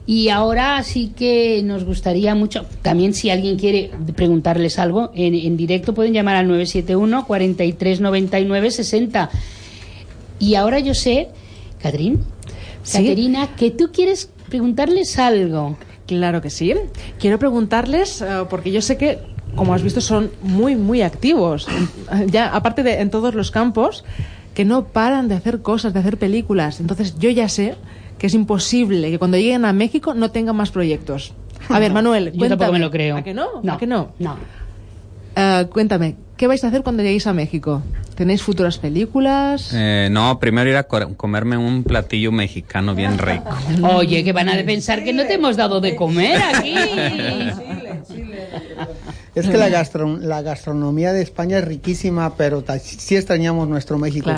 [0.07, 5.57] Y ahora sí que nos gustaría mucho, también si alguien quiere preguntarles algo, en, en
[5.59, 9.31] directo pueden llamar al 971 43 99 60.
[10.38, 11.29] Y ahora yo sé,
[11.83, 12.20] Catrín,
[12.83, 12.96] Sí.
[12.96, 15.76] Caterina, que tú quieres preguntarles algo.
[16.07, 16.72] Claro que sí.
[17.18, 19.18] Quiero preguntarles, eh, porque yo sé que,
[19.55, 21.67] como has visto, son muy, muy activos.
[22.27, 24.05] Ya, aparte de en todos los campos,
[24.55, 26.81] que no paran de hacer cosas, de hacer películas.
[26.81, 27.77] Entonces, yo ya sé
[28.19, 31.33] que es imposible que cuando lleguen a México no tengan más proyectos.
[31.69, 32.73] A ver, Manuel, Yo tampoco cuéntame.
[32.73, 33.17] me lo creo.
[33.17, 33.47] ¿A que no?
[33.63, 34.13] No, ¿A que no?
[34.19, 34.37] No.
[35.37, 37.83] Eh, cuéntame, ¿qué vais a hacer cuando lleguéis a México?
[38.17, 39.71] ¿Tenéis futuras películas?
[39.73, 43.45] Eh, no, primero ir a co- comerme un platillo mexicano bien rico.
[43.95, 46.75] Oye, que van a pensar que no te hemos dado de comer aquí.
[49.35, 54.31] Es que la, gastro- la gastronomía de España es riquísima, pero sí extrañamos nuestro México.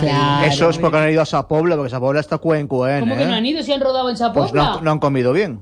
[0.45, 3.23] Eso es porque han ido a Sa Pobla, porque Sa Pobla está cuencuén, ¿Cómo que
[3.23, 3.27] ¿eh?
[3.27, 4.63] no han ido si han rodado en Pues Zapopla?
[4.63, 5.61] no, no han comido bien.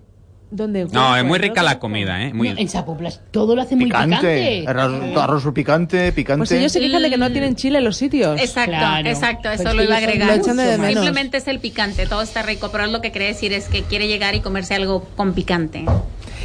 [0.53, 0.85] ¿Dónde?
[0.90, 2.35] No, es muy rica la comida, ¿eh?
[2.35, 2.49] Muy...
[2.53, 4.64] No, en Zapopla todo lo hace muy picante.
[4.66, 6.38] Arroz, arroz picante, picante.
[6.38, 8.40] Pues ellos se quejan de que no tienen chile en los sitios.
[8.40, 9.09] Exacto, Claro.
[9.09, 10.43] exacto, eso Pues lo iba a agregar.
[10.43, 14.09] Simplemente es el picante, todo está rico, pero lo que quiere decir es que quiere
[14.09, 15.85] llegar y comerse algo con picante.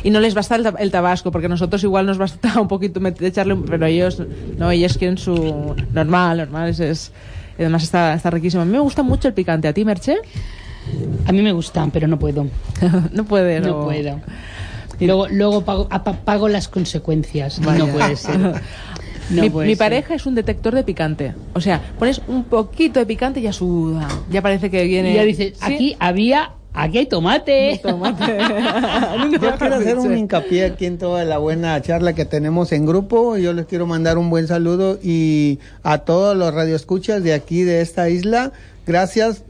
[0.04, 3.54] Y no les basta el, el tabasco, porque nosotros igual nos basta un poquito echarle,
[3.54, 4.22] un- pero ellos
[4.58, 7.12] no, ellos quieren su normal, normal, es, es-
[7.58, 8.64] además está, está riquísimo.
[8.64, 9.68] A mí me gusta mucho el picante.
[9.68, 10.18] ¿A ti, Merche?
[11.26, 12.46] A mí me gustan, pero no puedo.
[13.12, 13.84] no puede, No no.
[13.86, 14.22] puedo.
[15.00, 15.90] Luego, luego pago,
[16.24, 17.60] pago las consecuencias.
[17.62, 17.80] Vaya.
[17.86, 18.62] No puede ser.
[19.28, 21.34] No mi pareja es un detector de picante.
[21.54, 24.08] O sea, pones un poquito de picante y ya suda.
[24.30, 25.14] Ya parece que viene.
[25.14, 25.74] Y ya dices, Sí.
[25.74, 27.82] aquí había, aquí hay tomate.
[27.84, 33.38] Yo quiero hacer un hincapié aquí en toda la buena charla que tenemos en grupo.
[33.38, 37.82] Yo les quiero mandar un buen saludo y a todos los radioescuchas de aquí, de
[37.82, 38.52] esta isla.
[38.86, 39.44] Gracias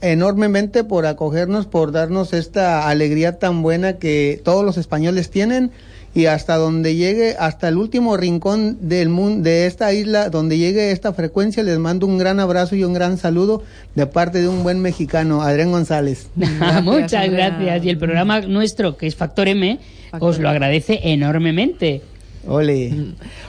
[0.00, 5.70] enormemente por acogernos, por darnos esta alegría tan buena que todos los españoles tienen
[6.14, 10.92] y hasta donde llegue, hasta el último rincón del mundo, de esta isla, donde llegue
[10.92, 13.62] esta frecuencia, les mando un gran abrazo y un gran saludo
[13.94, 16.28] de parte de un buen mexicano, Adrián González.
[16.82, 17.84] Muchas gracias.
[17.84, 19.78] Y el programa nuestro, que es Factor M,
[20.18, 22.02] os lo agradece enormemente.
[22.46, 22.92] Ole.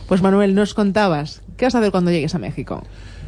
[0.07, 2.83] Pues Manuel, nos contabas, ¿qué vas a hacer cuando llegues a México?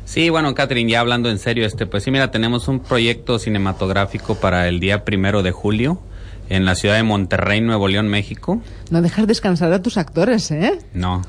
[0.05, 4.35] Sí, bueno, Catherine, ya hablando en serio, este, pues sí, mira, tenemos un proyecto cinematográfico
[4.35, 5.99] para el día primero de julio
[6.49, 8.61] en la ciudad de Monterrey, Nuevo León, México.
[8.91, 10.77] No dejar descansar a tus actores, ¿eh?
[10.93, 11.23] No,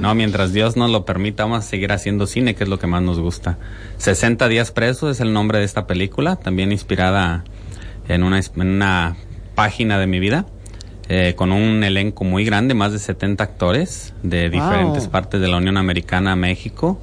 [0.00, 2.86] no, mientras Dios nos lo permita, vamos a seguir haciendo cine, que es lo que
[2.86, 3.58] más nos gusta.
[3.98, 7.44] 60 días preso es el nombre de esta película, también inspirada
[8.08, 9.16] en una, en una
[9.54, 10.46] página de mi vida,
[11.08, 14.60] eh, con un elenco muy grande, más de 70 actores de Wow.
[14.62, 17.00] diferentes partes de la Unión Americana México.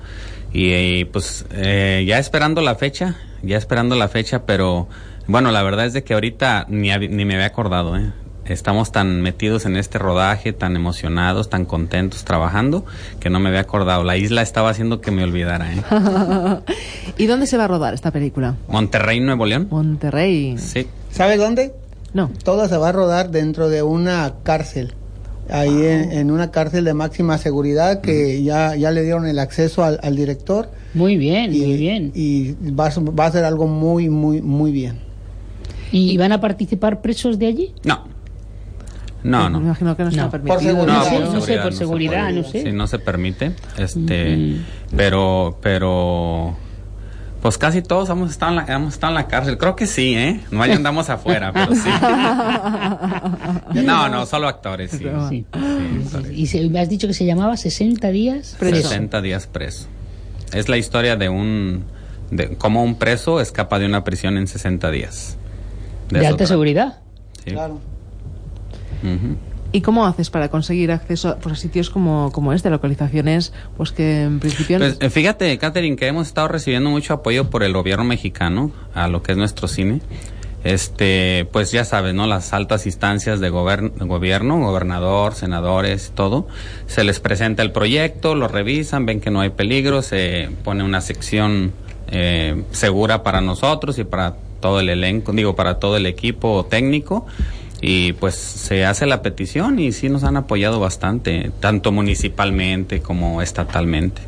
[0.53, 4.87] Y eh, pues eh, ya esperando la fecha, ya esperando la fecha, pero
[5.27, 8.11] bueno, la verdad es de que ahorita ni, ni me había acordado, ¿eh?
[8.45, 12.85] Estamos tan metidos en este rodaje, tan emocionados, tan contentos trabajando,
[13.19, 14.03] que no me había acordado.
[14.03, 15.81] La isla estaba haciendo que me olvidara, ¿eh?
[17.17, 18.55] ¿Y dónde se va a rodar esta película?
[18.67, 19.67] Monterrey, Nuevo León.
[19.71, 20.59] Monterrey.
[20.59, 20.85] Sí.
[21.09, 21.73] ¿Sabes dónde?
[22.13, 22.29] No.
[22.43, 24.93] Toda se va a rodar dentro de una cárcel.
[25.49, 29.83] Ahí en, en una cárcel de máxima seguridad que ya, ya le dieron el acceso
[29.83, 30.69] al, al director.
[30.93, 32.11] Muy bien, y, muy bien.
[32.13, 32.87] Y va
[33.25, 35.04] a ser algo muy, muy, muy bien.
[35.91, 37.73] ¿Y van a participar presos de allí?
[37.83, 38.07] No.
[39.23, 39.59] No, no.
[39.59, 40.29] Me imagino que no está No.
[40.31, 40.55] permitido.
[40.55, 41.11] Por seguridad.
[41.11, 42.61] No, No sé, por se seguridad, no sé.
[42.63, 43.53] Sí, no se permite.
[43.77, 44.57] Este,
[44.95, 46.55] pero, pero,
[47.41, 49.57] pues casi todos hemos estado, en la, hemos estado en la cárcel.
[49.57, 50.41] Creo que sí, ¿eh?
[50.51, 51.89] No ahí andamos afuera, pero sí.
[53.83, 55.05] No, no, solo actores, sí.
[55.29, 55.45] Sí.
[56.33, 58.55] Y se- me has dicho que se llamaba 60 días.
[58.59, 59.87] 60 días preso.
[60.53, 61.83] Es la historia de un,
[62.31, 65.37] de cómo un preso escapa de una prisión en 60 días.
[66.09, 66.99] De, alta seguridad.
[67.43, 67.51] Sí.
[67.51, 67.79] Claro.
[69.71, 74.23] ¿Y cómo haces para conseguir acceso pues, a sitios como, como este, localizaciones pues que
[74.23, 74.77] en principio...
[74.77, 79.07] Pues eh, fíjate, Catherine, que hemos estado recibiendo mucho apoyo por el gobierno mexicano a
[79.07, 80.01] lo que es nuestro cine.
[80.63, 82.25] Este, pues ya sabes, ¿no?
[82.25, 86.47] Las altas instancias de gobern- gobierno, gobernador, senadores, todo.
[86.87, 91.01] Se les presenta el proyecto, lo revisan, ven que no hay peligro, se pone una
[91.01, 91.73] sección
[92.07, 97.27] eh, segura para nosotros y para todo el elenco, digo, para todo el equipo técnico.
[97.81, 103.43] Y pues se hace la petición y sí nos han apoyado bastante, tanto municipalmente como
[103.43, 104.23] estatalmente.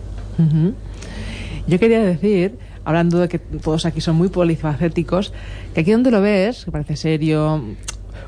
[1.66, 5.34] Yo quería decir, hablando de que todos aquí son muy polifacéticos,
[5.74, 7.64] que aquí donde lo ves, que parece serio,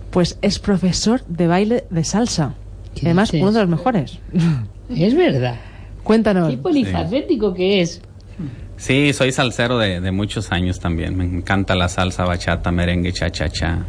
[0.10, 2.56] pues es profesor de baile de salsa.
[2.96, 3.44] Y además, dices?
[3.44, 4.18] uno de los mejores.
[4.90, 5.58] Es verdad.
[6.02, 6.50] Cuéntanos.
[6.50, 8.02] Qué polifacético que es.
[8.80, 11.16] Sí, soy salsero de, de muchos años también.
[11.18, 13.80] Me encanta la salsa, bachata, merengue, cha-cha-cha.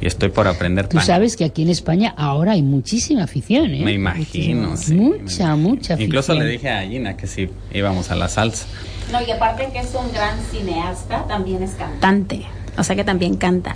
[0.00, 1.04] Y estoy por aprender Tú tango.
[1.06, 3.84] sabes que aquí en España ahora hay muchísima afición, ¿eh?
[3.84, 4.94] Me imagino, sí.
[4.94, 6.00] Mucha, mucha afición.
[6.00, 8.66] Incluso le dije a Gina que sí íbamos a la salsa.
[9.12, 12.42] No, y aparte que es un gran cineasta, también es cantante.
[12.78, 13.74] O sea que también canta.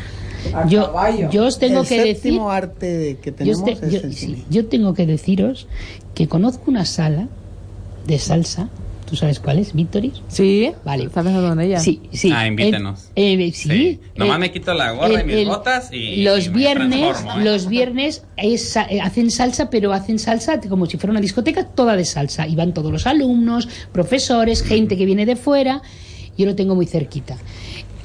[0.68, 0.94] Yo,
[1.30, 2.38] yo os tengo el que decir.
[2.48, 5.66] arte que yo, tenemos os te- es yo- el sí, yo tengo que deciros
[6.14, 7.28] que conozco una sala
[8.06, 8.68] de salsa.
[9.14, 9.72] Tú ¿Tú sabes cuál es?
[9.74, 10.14] ¿Victoris?
[10.26, 10.72] Sí.
[10.84, 11.04] Vale.
[11.04, 11.78] ¿Está pensando en ella?
[11.78, 12.32] Sí, sí.
[12.34, 13.10] Ah, invítenos.
[13.14, 14.00] Eh, eh, sí.
[14.16, 16.24] Nomás Eh, me quito la gorra y el- mis el- botas y.
[16.24, 17.40] los y me viernes, ¿eh?
[17.44, 22.04] los viernes es hacen salsa, pero hacen salsa como si fuera una discoteca toda de
[22.04, 22.48] salsa.
[22.48, 25.80] Y van todos los alumnos, profesores, gente que viene de fuera.
[26.36, 27.36] Yo lo tengo muy cerquita.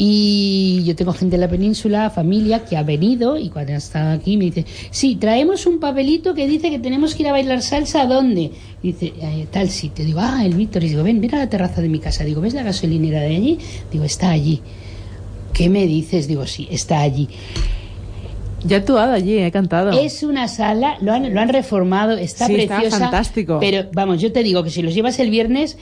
[0.02, 4.38] Y yo tengo gente en la península, familia, que ha venido y cuando está aquí
[4.38, 8.04] me dice, sí, traemos un papelito que dice que tenemos que ir a bailar salsa,
[8.04, 8.50] ¿a dónde?
[8.82, 10.06] Dice, "Eh, tal sitio.
[10.06, 10.86] Digo, ah, el Víctor.
[10.86, 12.24] Y digo, ven, ven a la terraza de mi casa.
[12.24, 13.58] Digo, ¿ves la gasolinera de allí?
[13.92, 14.62] Digo, está allí.
[15.52, 16.30] ¿Qué me dices?
[16.30, 17.28] Digo, sí, está allí.
[18.64, 19.92] Ya he actuado allí, he cantado.
[19.92, 23.00] Es una sala, lo han, lo han reformado, está Sí, está preciosa.
[23.04, 23.58] fantástico.
[23.60, 25.78] Pero vamos, yo te digo que si los llevas el viernes,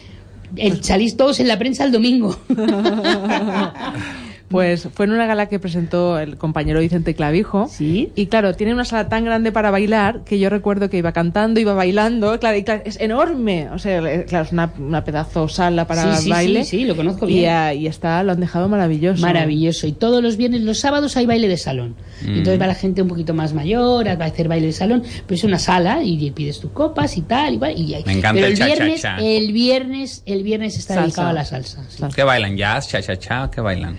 [0.55, 2.37] el, salís todos en la prensa el domingo.
[4.49, 7.67] Pues fue en una gala que presentó el compañero Vicente Clavijo.
[7.69, 8.11] Sí.
[8.15, 11.59] Y claro, tiene una sala tan grande para bailar que yo recuerdo que iba cantando,
[11.59, 12.39] iba bailando.
[12.39, 13.69] Claro, y claro, es enorme.
[13.71, 16.63] O sea, claro, es una, una pedazo sala para Sí, sí, baile.
[16.63, 17.51] sí, sí, lo conozco Y, bien.
[17.53, 19.21] ah, y está, lo han dejado maravilloso.
[19.21, 19.85] Maravilloso.
[19.85, 21.95] Y todos los viernes, los sábados hay baile de salón.
[22.21, 22.27] Mm.
[22.29, 25.35] Entonces va la gente un poquito más mayor, va a hacer baile de salón, pero
[25.35, 27.55] es una sala y pides tus copas y tal.
[27.75, 29.25] Y, y hay- Me encanta pero el el viernes, cha-cha-cha.
[29.25, 31.03] el viernes, el viernes está Salsa.
[31.07, 31.83] dedicado a la salsa.
[31.89, 32.03] sí.
[32.15, 32.55] ¿Qué bailan?
[32.55, 32.87] ¿Jazz?
[32.87, 33.51] ¿Cha-cha-cha?
[33.53, 33.97] ¿Qué bailan?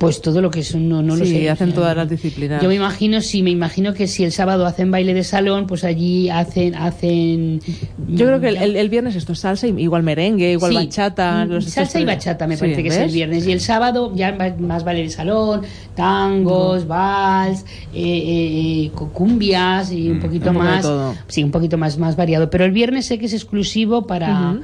[0.00, 1.50] Pues todo lo que es, no, no lo Sí, sé.
[1.50, 2.62] hacen todas las disciplinas.
[2.62, 5.84] Yo me imagino, sí, me imagino que si el sábado hacen baile de salón, pues
[5.84, 7.60] allí hacen, hacen.
[7.98, 11.44] Yo creo que el, el- el viernes esto es salsa, igual merengue, igual Sí, bachata.
[11.44, 13.46] mm, los salsa y bachata me Sí, parece que es el viernes.
[13.46, 15.60] Y el sábado ya más baile de salón,
[15.94, 20.88] tangos, vals, eh, eh, eh, cumbias y un poquito poco de más.
[21.28, 22.48] Sí, un poquito más, más variado.
[22.48, 24.56] Pero el viernes sé que es exclusivo para.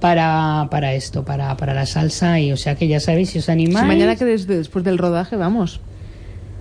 [0.00, 3.48] Para, para esto, para, para la salsa, y o sea que ya sabéis, si os
[3.48, 3.84] animáis.
[3.86, 5.80] mañana que des- después del rodaje vamos.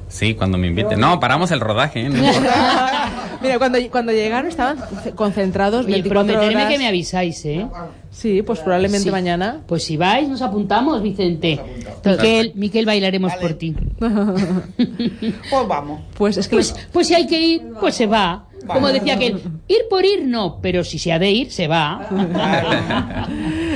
[0.10, 1.00] Sí, cuando me inviten.
[1.00, 2.06] No, paramos el rodaje.
[2.06, 2.10] ¿eh?
[2.10, 2.16] No.
[3.42, 4.78] Mira, cuando, cuando llegaron estaban
[5.16, 6.72] concentrados Oye, 24 prometedme horas.
[6.74, 7.68] que me avisáis, ¿eh?
[8.10, 9.12] Sí, pues probablemente Sí.
[9.12, 9.60] mañana.
[9.68, 11.60] Pues si vais, nos apuntamos, Vicente.
[12.06, 13.76] Miquel, Miquel, bailaremos por ti.
[14.00, 16.02] Pues vamos.
[16.18, 18.46] Pues es que Pues, pues si hay que ir, pues se va.
[18.66, 22.08] Como decía aquel, ir por ir no, pero si se ha de ir, se va.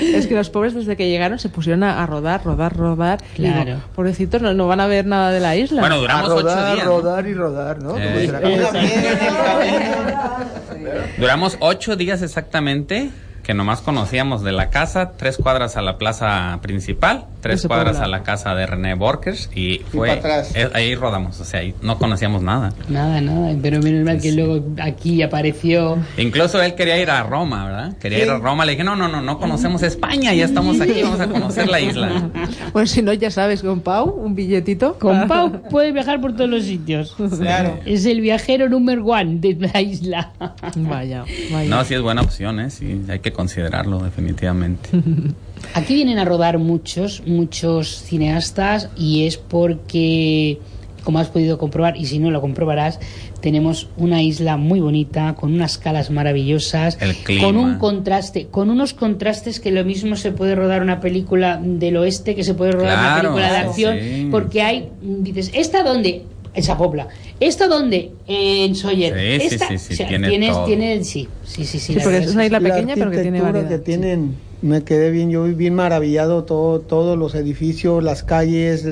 [0.02, 3.20] Es que los pobres desde que llegaron se pusieron a, rodar, rodar, rodar.
[3.38, 3.80] Y digo, Claro.
[3.96, 5.80] pobrecitos, no, no van a ver nada de la isla.
[5.82, 6.84] Bueno, A duramos ocho días.
[6.86, 7.96] rodar y rodar, ¿no?
[7.98, 8.30] Eh.
[11.18, 13.12] Duramos ocho días exactamente,
[13.44, 18.08] que nomás conocíamos de la casa, tres cuadras a la plaza principal, tres cuadras a
[18.08, 20.52] la casa de René Borkers y fue atrás.
[20.56, 22.74] eh, ahí rodamos, o sea, ahí no conocíamos nada.
[22.90, 25.98] Nada, nada, pero menos mal que luego aquí apareció.
[26.18, 27.98] Incluso él quería ir a Roma, ¿verdad?
[27.98, 31.02] Quería ir a Roma, le dije, no, no, no, no conocemos España, ya estamos aquí,
[31.02, 32.30] vamos a conocer la isla.
[32.72, 34.98] Pues si no, ya sabes, con Pau, un billetito.
[34.98, 37.16] Con Pau puede viajar por todos los sitios.
[37.38, 37.80] Claro.
[37.86, 40.32] Es el viajero número one de la isla.
[40.78, 41.70] Vaya, vaya.
[41.70, 42.70] No, sí es buena opción, ¿eh?
[42.70, 44.90] Sí, hay que considerarlo definitivamente.
[45.74, 50.60] Aquí vienen a rodar muchos, muchos cineastas y es porque,
[51.04, 53.00] como has podido comprobar, y si no lo comprobarás,
[53.42, 56.98] tenemos una isla muy bonita, con unas calas maravillosas,
[57.40, 61.98] con un contraste, con unos contrastes que lo mismo se puede rodar una película del
[61.98, 64.28] oeste que se puede rodar una película de acción, sí.
[64.32, 66.24] porque hay, dices, ¿esta dónde?
[66.54, 67.08] En Sapopla.
[67.40, 68.12] ¿Esta dónde?
[68.28, 69.14] En Soller.
[69.42, 70.66] Sí, Esta- sí, sí, o sea, tiene tienes, todo.
[70.66, 73.70] tiene- sí, sí, sí, sí, porque es una isla La pequeña, pero que tiene variedad.
[73.70, 78.86] que tienen, me quedé bien, yo vi bien maravillado todo, todos los edificios, las calles,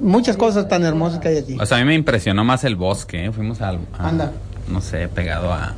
[0.00, 1.56] muchas cosas tan hermosas que hay aquí.
[1.60, 3.32] O sea, a mí me impresionó más el bosque, ¿eh?
[3.32, 4.32] Fuimos al, a- Anda.
[4.68, 5.74] no sé, pegado a...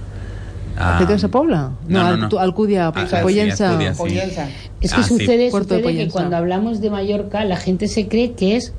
[0.76, 1.72] ¿A qué te a Pobla?
[1.86, 2.28] No, no, no.
[2.28, 3.78] tu- Alcudia, Ah, sí, Pollensa.
[3.78, 3.96] Sí.
[3.96, 4.48] Pollensa.
[4.80, 8.56] Es que Ah, sucede, sucede que cuando hablamos de Mallorca, la gente se cree que
[8.56, 8.72] es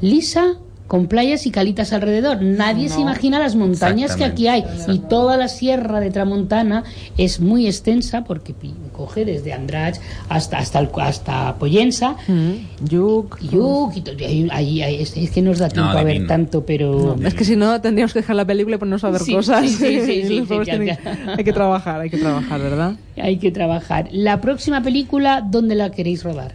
[0.00, 2.42] lisa con playas y calitas alrededor.
[2.42, 4.64] Nadie se imagina las montañas que aquí hay.
[4.88, 6.84] Y toda la sierra de Tramontana
[7.16, 8.54] es muy extensa porque
[8.92, 13.38] coge desde Andratx hasta hasta el- hasta Pollensa, Mm, Yuc.
[13.42, 17.16] Yuc, y ahí- ahí- es, que nos da tiempo a ver tanto, pero...
[17.24, 19.68] Es que si no, tendríamos que dejar la película y ponernos a ver Sí, cosas.
[19.68, 20.98] sí, sí, sí, tienen-.
[21.36, 22.92] Hay que trabajar, hay que trabajar, ¿verdad?
[23.16, 24.08] Hay que trabajar.
[24.12, 26.54] La próxima película, ¿dónde la queréis rodar?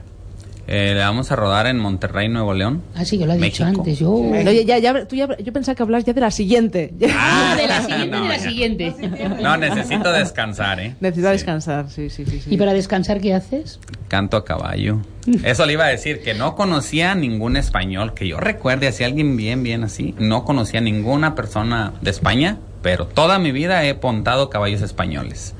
[0.73, 2.81] Eh, le vamos a rodar en Monterrey, Nuevo León.
[2.95, 3.99] Ah, sí, que lo has dicho antes.
[3.99, 4.09] Yo...
[4.13, 6.93] Oye, ya, ya, tú ya, yo pensaba que hablas ya de la siguiente.
[7.13, 8.41] Ah, de la siguiente, No, de la ya.
[8.41, 8.95] siguiente.
[9.41, 10.95] No, necesito descansar, ¿eh?
[11.01, 12.39] Necesita descansar, sí, sí, sí.
[12.39, 12.53] sí.
[12.53, 13.81] ¿Y para descansar qué haces?
[14.07, 15.01] Canto a caballo.
[15.43, 19.35] Eso le iba a decir, que no conocía ningún español, que yo recuerde, así alguien
[19.35, 24.49] bien, bien así, no conocía ninguna persona de España, pero toda mi vida he pontado
[24.49, 25.53] caballos españoles.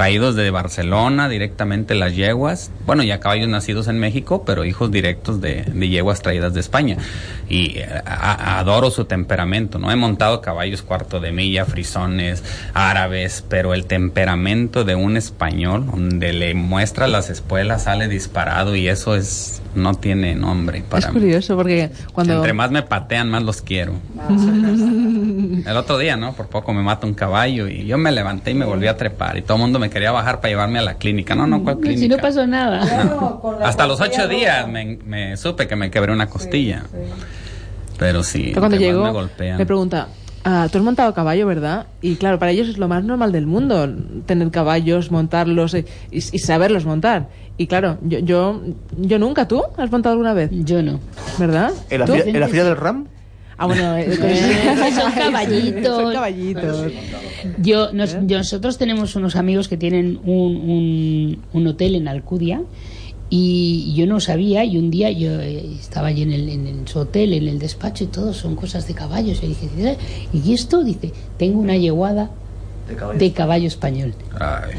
[0.00, 2.70] Traídos de Barcelona directamente las yeguas.
[2.86, 6.96] Bueno, ya caballos nacidos en México, pero hijos directos de, de yeguas traídas de España.
[7.50, 9.90] Y eh, a- adoro su temperamento, ¿no?
[9.92, 12.42] He montado caballos cuarto de milla, frisones,
[12.72, 18.88] árabes, pero el temperamento de un español, donde le muestra las espuelas, sale disparado y
[18.88, 21.20] eso es, no tiene nombre Es para mí.
[21.20, 22.36] curioso porque cuando...
[22.36, 23.92] Entre más me patean, más los quiero.
[25.66, 26.32] El otro día, ¿no?
[26.32, 29.36] Por poco me mata un caballo y yo me levanté y me volví a trepar
[29.36, 31.34] y todo el mundo me quería bajar para llevarme a la clínica.
[31.34, 32.22] No, no, ¿cuál Si no clínica?
[32.22, 32.82] pasó nada.
[33.62, 36.84] Hasta los ocho días me, me supe que me quebré una costilla.
[37.98, 39.58] Pero sí, Pero cuando llegó, me golpean.
[39.58, 40.08] me pregunta,
[40.44, 41.86] ah, tú has montado caballo, ¿verdad?
[42.00, 43.86] Y claro, para ellos es lo más normal del mundo,
[44.24, 47.28] tener caballos, montarlos eh, y, y saberlos montar.
[47.58, 48.62] Y claro, yo, yo,
[48.96, 50.48] yo nunca, ¿tú has montado alguna vez?
[50.50, 50.98] Yo no.
[51.38, 51.72] ¿Verdad?
[51.90, 52.12] ¿En la, ¿Tú?
[52.14, 53.06] fila, en la fila del RAM?
[53.62, 54.10] Ah, bueno, eh,
[54.94, 55.84] Son caballitos.
[56.02, 56.86] Son caballitos.
[57.58, 62.62] Yo, nos- yo- nosotros tenemos unos amigos que tienen un, un- un hotel en Alcudia
[63.28, 66.88] y yo no sabía y un día yo eh, estaba allí en, el, en, el-
[66.88, 69.42] su hotel, en el despacho y todo son cosas de caballos.
[69.42, 69.96] Y dije, "¿Eh?
[70.32, 70.82] ¿y esto?
[70.82, 72.30] Dice, tengo una yeguada
[73.18, 74.14] de caballo español.
[74.40, 74.70] Ay,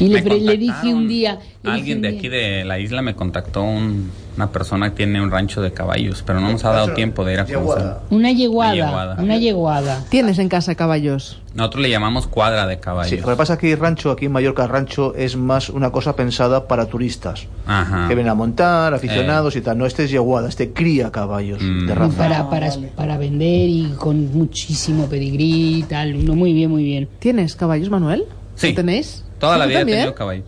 [0.00, 0.20] Y le,
[0.58, 1.34] dije un día...
[1.62, 4.90] le dije Alguien un de día- aquí de la isla me contactó un- una persona
[4.90, 7.44] que tiene un rancho de caballos, pero no nos ha dado tiempo de ir a
[7.46, 7.92] conocer.
[8.10, 9.16] Una yeguada, Una yeguada.
[9.22, 10.04] una yeguada.
[10.08, 11.40] ¿Tienes en casa caballos?
[11.54, 13.20] Nosotros le llamamos cuadra de Sí, caballos.
[13.20, 16.66] lo que pasa es que rancho, aquí en Mallorca, rancho es más una cosa pensada
[16.66, 17.46] para turistas.
[17.66, 18.08] Ajá.
[18.08, 19.78] Que vienen a montar, aficionados y tal.
[19.78, 21.86] No, este es yeguada, este cría caballos Mm.
[21.86, 22.16] de raza.
[22.18, 26.24] Para, para, para vender y con muchísimo pedigrí y tal.
[26.24, 27.08] No, muy bien, muy bien.
[27.20, 28.24] ¿Tienes caballos, Manuel?
[28.56, 28.70] Sí.
[28.70, 29.24] ¿Lo tenéis?
[29.38, 29.98] Toda ¿Sí, la vida he también?
[29.98, 30.42] tenido caballo.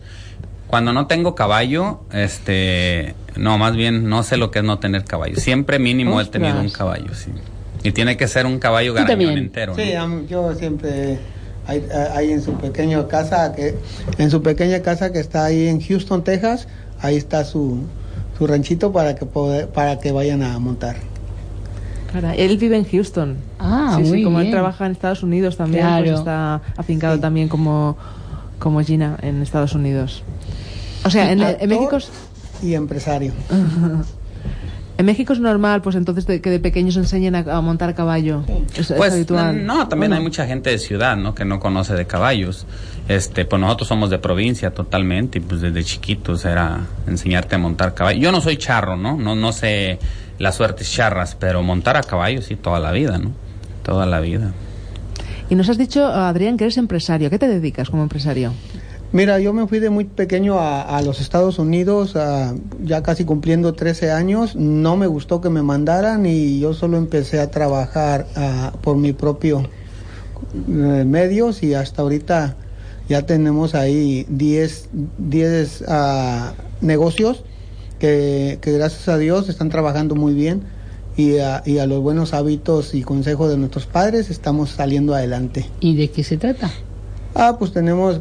[0.67, 5.05] Cuando no tengo caballo, este, no, más bien no sé lo que es no tener
[5.05, 5.37] caballo.
[5.37, 7.31] Siempre mínimo he tenido un caballo, sí.
[7.83, 9.75] Y tiene que ser un caballo garañón entero.
[9.75, 9.93] Sí,
[10.27, 11.19] yo siempre
[11.67, 13.75] hay, hay en su pequeña casa que
[14.17, 16.67] en su pequeña casa que está ahí en Houston, Texas,
[16.99, 17.83] ahí está su,
[18.37, 20.97] su ranchito para que poder- para que vayan a montar.
[22.11, 23.37] Cara, él vive en Houston.
[23.59, 26.17] Ah, sí, sí, muy como él trabaja en Estados Unidos también, pues Claro.
[26.17, 27.97] está afincado también como,
[28.59, 30.23] como Gina en Estados Unidos.
[31.07, 32.09] O sea, en, en México es-
[32.63, 33.31] y empresario.
[34.97, 38.43] en México es normal, pues entonces de- que de pequeños enseñen a, a montar caballo.
[38.75, 39.63] Es, es Pues habitual.
[39.65, 41.35] no, también hay mucha gente de ciudad, ¿no?
[41.35, 42.65] Que no conoce de caballos.
[43.07, 47.93] Este, pues nosotros somos de provincia totalmente y pues desde chiquitos era enseñarte a montar
[47.93, 48.19] caballo.
[48.19, 49.15] Yo no soy charro, ¿no?
[49.17, 49.99] No, no sé
[50.39, 53.31] las suertes charras, pero montar a caballo sí toda la vida, ¿no?
[53.83, 54.51] Toda la vida.
[55.49, 57.27] Y nos has dicho, Adrián, que eres empresario.
[57.27, 58.51] ¿A qué te dedicas como empresario?
[59.13, 62.53] Mira, yo me fui de muy pequeño a, a los Estados Unidos, a-
[62.83, 64.55] ya casi cumpliendo 13 años.
[64.55, 69.13] No me gustó que me mandaran y yo solo empecé a trabajar ah, por mi
[69.13, 72.57] propio eh, medios y hasta ahorita
[73.07, 77.43] ya tenemos ahí 10, 10 ah, negocios
[77.99, 80.63] que, que gracias a Dios están trabajando muy bien
[81.15, 85.65] y a, y a los buenos hábitos y consejos de nuestros padres estamos saliendo adelante.
[85.79, 86.69] ¿Y de qué se trata?
[87.33, 88.19] Ah, pues tenemos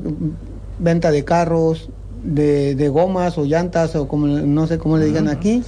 [0.78, 1.88] venta de carros,
[2.22, 5.62] de, de gomas o llantas o como no sé cómo le digan aquí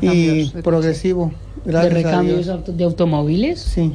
[0.00, 1.32] y progresivo.
[1.64, 2.76] Gracias ¿De a recambios Dios.
[2.76, 3.60] de automóviles?
[3.60, 3.92] Sí.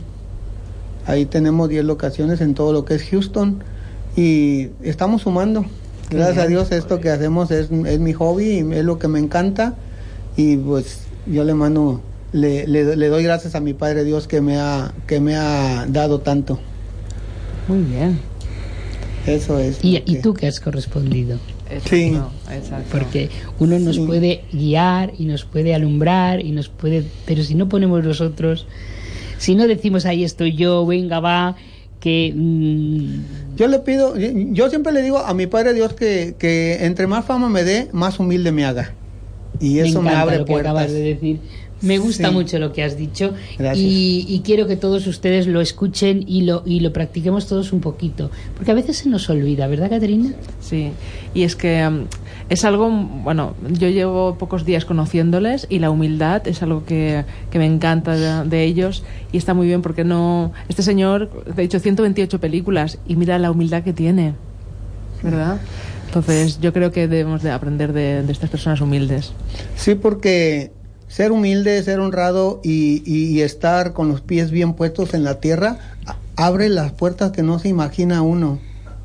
[1.08, 3.64] Ahí tenemos 10 locaciones en todo lo que es Houston
[4.16, 5.66] y estamos sumando.
[6.10, 9.20] Gracias a Dios esto que hacemos es, es mi hobby y es lo que me
[9.20, 9.74] encanta
[10.38, 12.01] y pues yo le mando
[12.32, 15.86] le, le, le doy gracias a mi Padre Dios que me ha que me ha
[15.88, 16.60] dado tanto.
[17.68, 18.20] Muy bien.
[19.28, 19.80] Eso es.
[19.84, 21.39] ¿Y, y que- tú que has correspondido?
[21.89, 22.15] Sí.
[22.91, 27.03] Porque uno nos puede guiar y nos puede alumbrar y nos puede...
[27.26, 28.67] Pero si no ponemos nosotros,
[29.39, 31.55] si no decimos ahí estoy yo, venga, va,
[31.99, 32.32] que...
[32.36, 36.86] mm, Yo le pido, yo- yo siempre le digo a mi Padre Dios que, que
[36.86, 38.93] entre más fama me dé, más humilde me haga.
[39.59, 40.91] Y eso me, encanta abre lo que acabas puertas.
[40.93, 41.39] de decir.
[41.86, 42.34] Me gusta Sí.
[42.34, 43.78] mucho lo que has dicho Gracias.
[43.86, 47.80] y, y quiero que todos ustedes lo escuchen y lo, y lo practiquemos todos un
[47.82, 48.32] poquito.
[48.56, 50.34] Porque a veces se nos olvida, ¿verdad, Caterina?
[50.60, 50.92] Sí,
[51.34, 52.06] y es que mm,
[52.50, 57.24] es algo, mm, bueno, yo llevo pocos días conociéndoles y la humildad es algo que,
[57.52, 61.64] que me encanta de, de ellos y está muy bien porque no, este señor, de
[61.64, 64.34] hecho, 128 películas y mira la humildad que tiene,
[65.24, 65.60] ¿verdad?
[66.08, 69.34] Entonces yo creo que debemos de aprender de, de estas personas humildes.
[69.76, 70.72] Sí, porque
[71.08, 75.78] ser humilde, ser honrado y, y- estar con los pies bien puestos en la tierra
[76.36, 78.60] abre las puertas que no se imagina uno.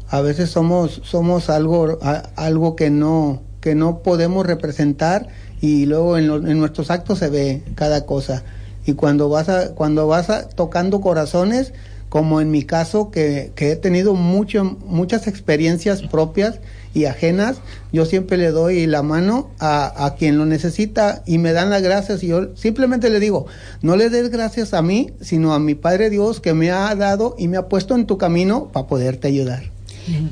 [0.09, 1.99] A veces somos somos algo
[2.37, 5.29] algo que no que no podemos representar
[5.61, 8.43] y luego en, en nuestros actos se ve cada cosa.
[8.87, 11.73] Y cuando vas a, cuando vas a- tocando corazones
[12.09, 16.59] como en mi caso, que, que he tenido mucho, muchas experiencias propias
[16.93, 17.59] y ajenas,
[17.93, 21.83] yo siempre le doy la mano a, a quien lo necesita y me dan las
[21.83, 23.47] gracias y yo simplemente le digo,
[23.83, 27.37] no le des gracias a mí, sino a mi Padre Dios que me ha dado
[27.39, 29.63] y me ha puesto en tu camino para poderte ayudar.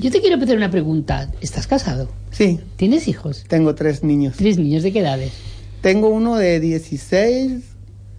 [0.01, 1.31] Yo te quiero hacer una pregunta.
[1.41, 2.09] ¿Estás casado?
[2.33, 2.59] Sí.
[2.77, 3.45] ¿Tienes hijos?
[3.47, 4.35] Tengo tres niños.
[4.39, 5.33] ¿Tres niños de qué edades?
[5.83, 7.63] Tengo uno de 16,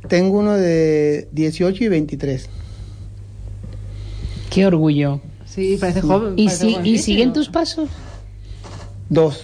[0.07, 2.47] tengo uno de 18 y 23.
[4.49, 5.21] Qué orgullo.
[5.45, 6.33] Sí, parece joven.
[6.37, 7.89] ¿Y, parece si- ¿Y siguen tus pasos?
[9.09, 9.43] Dos.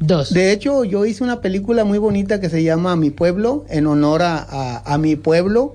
[0.00, 0.32] Dos.
[0.32, 4.22] De hecho, yo hice una película muy bonita que se llama Mi Pueblo, en honor
[4.22, 5.74] a, a- a mi pueblo,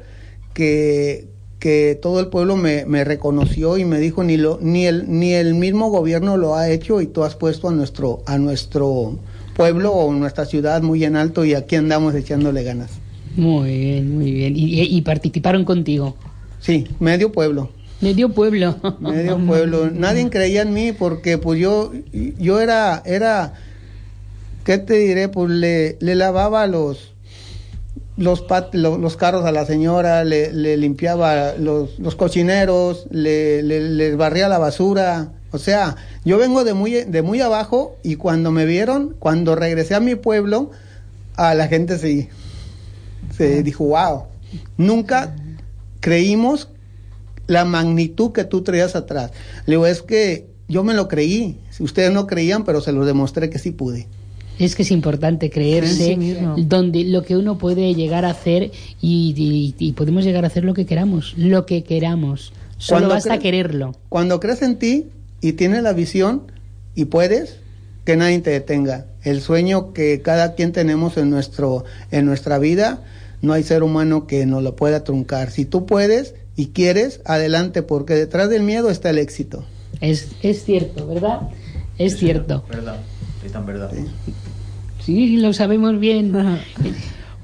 [0.53, 1.27] que,
[1.59, 5.33] que todo el pueblo me, me reconoció y me dijo, ni, lo, ni, el, ni
[5.33, 9.17] el mismo gobierno lo ha hecho y tú has puesto a nuestro, a nuestro
[9.55, 12.91] pueblo o nuestra ciudad muy en alto y aquí andamos echándole ganas.
[13.35, 14.55] Muy bien, muy bien.
[14.57, 16.15] ¿Y, y- y participaron contigo?
[16.59, 17.69] Sí, medio pueblo.
[18.01, 18.75] Medio pueblo.
[18.99, 19.89] medio pueblo.
[19.91, 23.53] Nadie creía en mí porque pues yo yo era era
[24.63, 25.29] ¿qué te diré?
[25.29, 27.13] Pues le, le lavaba los
[28.17, 33.61] los, pat- lo- los carros a la señora, le, le limpiaba los, los cocineros, le,
[33.61, 35.29] le, le barría la basura.
[35.51, 35.95] O sea,
[36.25, 40.15] yo vengo de muy, de muy abajo y cuando me vieron, cuando regresé a mi
[40.15, 40.71] pueblo,
[41.35, 42.29] a la gente se,
[43.37, 44.23] se dijo, wow,
[44.77, 45.35] nunca
[45.99, 46.69] creímos
[47.47, 49.31] la magnitud que tú traías atrás.
[49.65, 51.57] Le digo, es que yo me lo creí.
[51.69, 54.07] Si ustedes no creían, pero se lo demostré que sí pude.
[54.59, 58.71] Es que es importante creerse Sí, donde lo que uno puede llegar a hacer
[59.01, 62.53] y, y- y podemos llegar a hacer lo que queramos, lo que queramos.
[62.77, 63.95] Solo Cuando basta quererlo.
[64.09, 65.05] Cuando crees en ti
[65.41, 66.43] y tienes la visión
[66.95, 67.57] y puedes,
[68.03, 69.05] que nadie te detenga.
[69.21, 73.03] El sueño que cada quien tenemos en, nuestro, en nuestra vida,
[73.41, 75.51] no hay ser humano que nos lo pueda truncar.
[75.51, 79.63] Si tú puedes y quieres, adelante, porque detrás del miedo está el éxito.
[80.01, 81.41] Es, es cierto, ¿verdad?
[81.97, 82.65] Es cierto.
[82.67, 82.97] Verdad,
[83.41, 83.91] sí, tan verdad.
[85.05, 86.33] Sí, lo sabemos bien.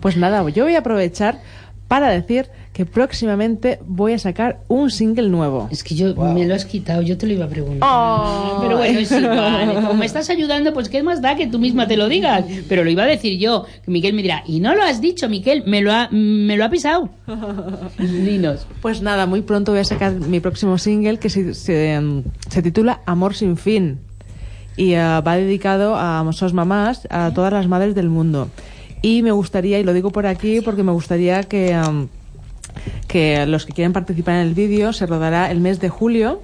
[0.02, 1.42] Pues nada, yo voy a aprovechar
[1.88, 5.70] para decir que próximamente voy a sacar un single nuevo.
[5.72, 7.88] Es que yo me lo has quitado, yo te lo iba a preguntar.
[7.90, 8.60] Oh.
[8.62, 9.76] Pero bueno, es igual.
[9.76, 12.44] Como me estás ayudando, pues qué más da que tú misma te lo digas.
[12.68, 13.66] Pero lo iba a decir yo.
[13.86, 16.66] Que Miquel me dirá, y no lo has dicho, Miquel, me lo ha, me lo
[16.66, 17.10] ha pisado.
[18.00, 18.66] Dinos.
[18.82, 22.64] Pues nada, muy pronto voy a sacar mi próximo single que se, se, em, se
[22.64, 24.00] titula Amor sin fin
[24.76, 28.50] y eh, va dedicado a sos mamás, a todas las madres del mundo.
[29.02, 32.08] Y me gustaría, y lo digo por aquí porque me gustaría que, em,
[33.08, 36.42] que los que quieren participar en el vídeo se rodará el mes de julio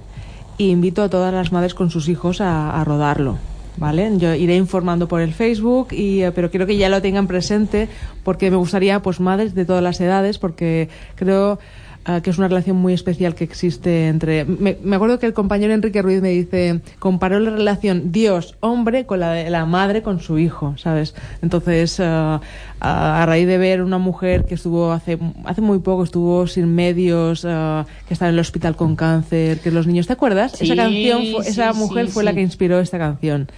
[0.58, 3.38] y invito a todas las madres con sus hijos a, a rodarlo.
[3.76, 4.10] ¿Vale?
[4.18, 7.88] Yo iré informando por el Facebook, y, eh, pero quiero que ya lo tengan presente
[8.24, 11.58] porque me gustaría, pues, madres de todas las edades, porque creo
[12.06, 14.44] eh, que es una relación muy especial que existe entre.
[14.44, 19.20] Me, me acuerdo que el compañero Enrique Ruiz me dice, comparó la relación Dios-hombre con
[19.20, 21.14] la de la madre con su hijo, ¿sabes?
[21.42, 22.40] Entonces, eh, a,
[22.80, 27.44] a raíz de ver una mujer que estuvo hace, hace muy poco, estuvo sin medios,
[27.48, 30.52] eh, que estaba en el hospital con cáncer, que los niños, ¿te acuerdas?
[30.52, 33.48] Sí, esa canción, fue- sí, esa sí, mujer fue la que inspiró esta canción.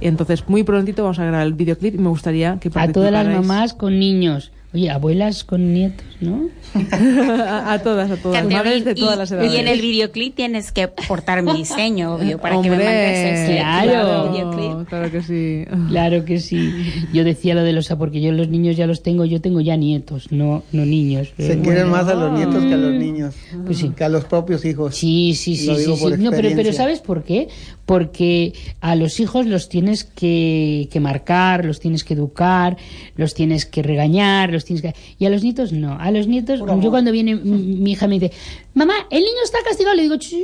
[0.00, 3.12] Y entonces, muy prontito vamos a grabar el videoclip y me gustaría que A todas
[3.12, 4.50] las mamás con niños.
[4.74, 6.48] Oye, abuelas con nietos, ¿no?
[6.74, 8.44] a, a todas, a todas.
[8.46, 9.52] Madres de y- todas las edades.
[9.52, 13.56] Y en el videoclip tienes que portar mi diseño, obvio, para que me mandes ese
[13.58, 14.30] claro.
[14.32, 14.88] videoclip.
[14.88, 15.64] Claro que sí.
[15.88, 16.72] Claro que sí.
[17.12, 19.76] Yo decía lo de los porque yo los niños ya los tengo, yo tengo ya
[19.76, 21.28] nietos, no no niños.
[21.36, 23.34] Se Eh, quieren más a los nietos que a los niños,
[23.66, 23.90] Pues sí.
[23.94, 24.96] que a los propios hijos.
[24.96, 26.02] Sí, sí, sí, Lo sí, digo sí.
[26.02, 26.72] por No, pero, pero.
[26.72, 27.48] ¿sabes por qué?
[27.84, 32.76] Porque a los hijos los tienes que, que marcar, los tienes que educar,
[33.16, 34.94] los tienes que regañar, los tienes que...
[35.18, 35.98] Y a los nietos no.
[35.98, 38.32] A los nietos, yo cuando viene mi hija me dice,
[38.74, 40.42] mamá, el niño está castigado, le digo, "Chi,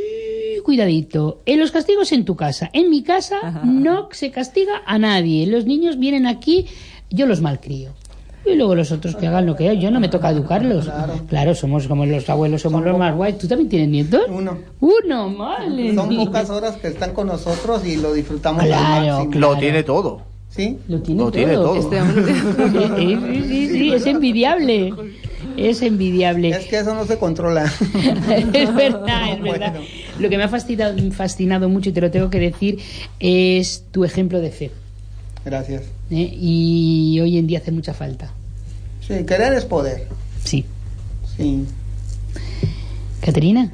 [0.64, 2.70] cuidadito, en los castigos en tu casa.
[2.72, 5.46] En mi casa no se castiga a nadie.
[5.46, 6.66] Los niños vienen aquí,
[7.10, 7.94] yo los malcrio.
[8.46, 10.88] Y luego los otros que hagan lo que yo no me toca educarlos.
[11.28, 13.36] Claro, somos como los abuelos, somos los más guays.
[13.36, 14.22] ¿Tú también tienes nietos?
[14.28, 14.58] Uno.
[14.80, 15.94] Uno, vale.
[15.94, 19.28] Son pocas horas que están con nosotros y lo disfrutamos al Claro.
[19.34, 20.22] Lo tiene todo.
[20.58, 20.76] ¿Sí?
[20.88, 21.76] Lo tiene Lo tiene todo.
[21.76, 22.24] Este hombre
[22.96, 24.92] Sí, sí, sí, sí, es envidiable.
[25.56, 26.48] Es envidiable.
[26.48, 27.64] Es que eso no se controla.
[28.52, 29.74] es verdad, es verdad.
[30.18, 32.80] Lo que me ha fascinado, fascinado mucho, y te lo tengo que decir,
[33.20, 34.72] es tu ejemplo de fe.
[35.44, 35.82] Gracias.
[36.10, 36.28] ¿eh?
[36.40, 38.32] Y hoy en día hace mucha falta.
[39.06, 40.08] Sí, querer es poder.
[40.42, 40.64] Sí.
[41.36, 41.66] Sí.
[43.20, 43.70] Caterina,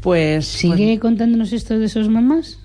[0.00, 2.58] Pues, ¿sigue contándonos esto de esos mamás?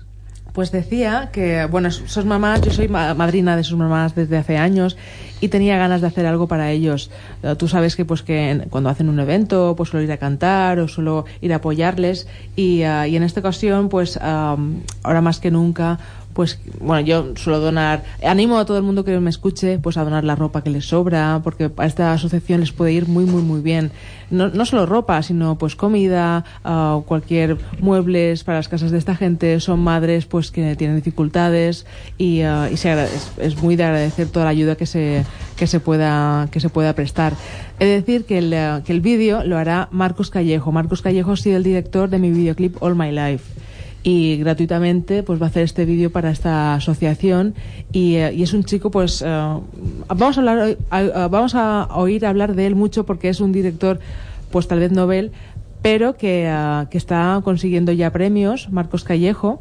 [0.58, 4.56] Pues decía que, bueno, sus mamás, yo soy ma- madrina de sus mamás desde hace
[4.56, 4.96] años
[5.40, 7.12] y tenía ganas de hacer algo para ellos.
[7.44, 10.80] Eh, Tú sabes que pues que cuando hacen un evento, pues suelo ir a cantar
[10.80, 15.38] o suelo ir a apoyarles y, ah, y en esta ocasión, pues am, ahora más
[15.38, 16.00] que nunca,
[16.38, 20.04] pues bueno, yo suelo donar, animo a todo el mundo que me escuche, pues a
[20.04, 23.42] donar la ropa que les sobra, porque a esta asociación les puede ir muy, muy,
[23.42, 23.90] muy bien.
[24.30, 29.16] No, no solo ropa, sino pues comida, ah, cualquier muebles para las casas de esta
[29.16, 31.86] gente, son madres pues que tienen dificultades
[32.18, 35.24] y, ah, y se es, es muy de agradecer toda la ayuda que se,
[35.56, 37.32] que se pueda, que se pueda prestar.
[37.80, 40.70] He de decir que el, que el vídeo lo hará Marcos Callejo.
[40.70, 43.67] Marcos Callejo ha sido el director de mi videoclip All My Life
[44.02, 47.54] y gratuitamente pues va a hacer este vídeo para esta asociación
[47.92, 49.26] y, eh, y es un chico pues eh,
[50.08, 53.98] vamos a hablar a- vamos a oír hablar de él mucho porque es un director
[54.52, 55.32] pues tal vez novel
[55.82, 59.60] pero que, eh, que está consiguiendo ya premios Marcos Callejo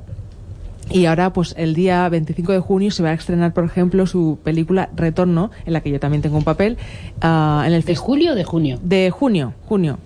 [0.90, 4.40] y ahora, pues el día 25 de junio se va a estrenar, por ejemplo, su
[4.42, 6.78] película Retorno, en la que yo también tengo un papel.
[7.20, 8.80] ah, en el ¿De julio o de junio?
[8.82, 9.98] De junio, junio.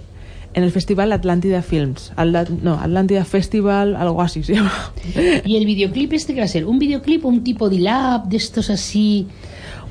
[0.54, 2.12] En el festival Atlántida Films.
[2.62, 4.93] No, Atlántida Festival, algo así se llama.
[5.45, 6.66] ¿Y el videoclip este qué va a ser?
[6.66, 9.28] ¿Un videoclip o un tipo de lab de estos así?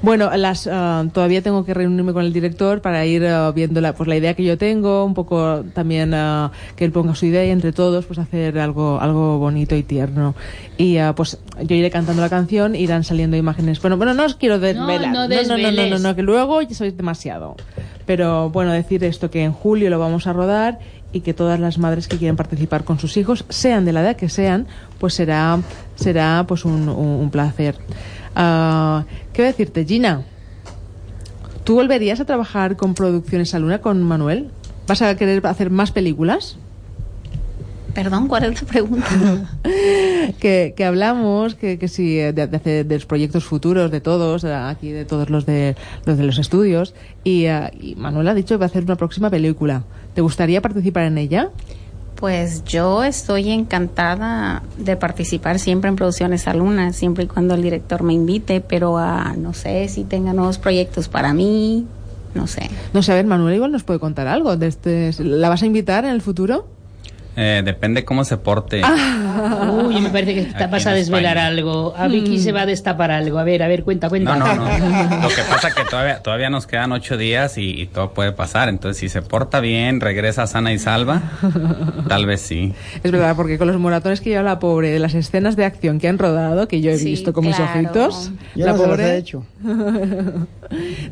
[0.02, 3.92] Bueno, las, ah, todavía tengo que reunirme con el director para ir ah, viendo la,
[3.94, 7.44] pues, la idea que yo tengo, un poco también ah, que él ponga su idea
[7.44, 10.34] y entre todos pues hacer algo, algo bonito y tierno.
[10.78, 13.80] Y pues yo iré cantando la canción, irán saliendo imágenes.
[13.82, 15.12] Bueno, bueno, no os quiero desvelar.
[15.12, 17.56] no no, no, no, no, no, que luego ya sois demasiado.
[18.06, 20.78] Pero bueno, decir esto que en julio lo vamos a rodar
[21.12, 24.16] y que todas las madres que quieren participar con sus hijos, sean de la edad
[24.16, 24.66] que sean,
[24.98, 25.58] pues será,
[25.96, 27.76] será pues un, un- un placer.
[28.34, 30.22] Ah, ¿Qué voy a decirte, Gina?
[31.64, 34.50] ¿Tú volverías a trabajar con Producciones Aluna con Manuel?
[34.86, 36.56] ¿Vas a querer hacer más películas?
[37.94, 39.06] Perdón, ¿cuál es la pregunta?
[40.40, 44.00] que, que hablamos, que, que si eh, de, de hacer- de los proyectos futuros de
[44.00, 45.74] todos, aquí de todos los de
[46.06, 48.94] los, de los estudios, y, eh, y Manuel ha dicho que va a hacer una
[48.96, 49.82] próxima película.
[50.14, 51.50] ¿Te gustaría participar en ella?
[52.20, 58.02] Pues yo estoy encantada de participar siempre en Producciones Aluna, siempre y cuando el director
[58.02, 61.86] me invite, pero ah, no sé si tenga nuevos proyectos para mí,
[62.34, 62.68] no sé.
[62.92, 64.56] No sé, a ver, Manuel igual nos puede contar algo.
[64.58, 66.66] De este, ¿La vas a invitar en el futuro?
[67.42, 68.82] Eh, depende cómo se porte.
[68.84, 69.70] Ah.
[69.86, 71.46] Uy, me parece que te Aquí vas a desvelar España.
[71.46, 71.94] algo.
[71.96, 72.38] A Vicky Mm.
[72.42, 73.38] se va a destapar algo.
[73.38, 74.36] A ver, a ver, cuenta, cuenta.
[74.36, 74.64] No, no, no.
[75.22, 78.32] Lo que pasa es que todavía, todavía nos quedan ocho días y, y todo puede
[78.32, 78.68] pasar.
[78.68, 81.22] Entonces, si se porta bien, regresa sana y salva,
[82.08, 82.74] tal vez sí.
[83.02, 85.98] Es verdad, porque con los moratones que lleva la pobre de las escenas de acción
[85.98, 87.70] que han rodado, que yo he Sí, visto con mis claro.
[87.80, 89.04] ojitos, Yo la no se los pobre.
[89.14, 89.46] he hecho.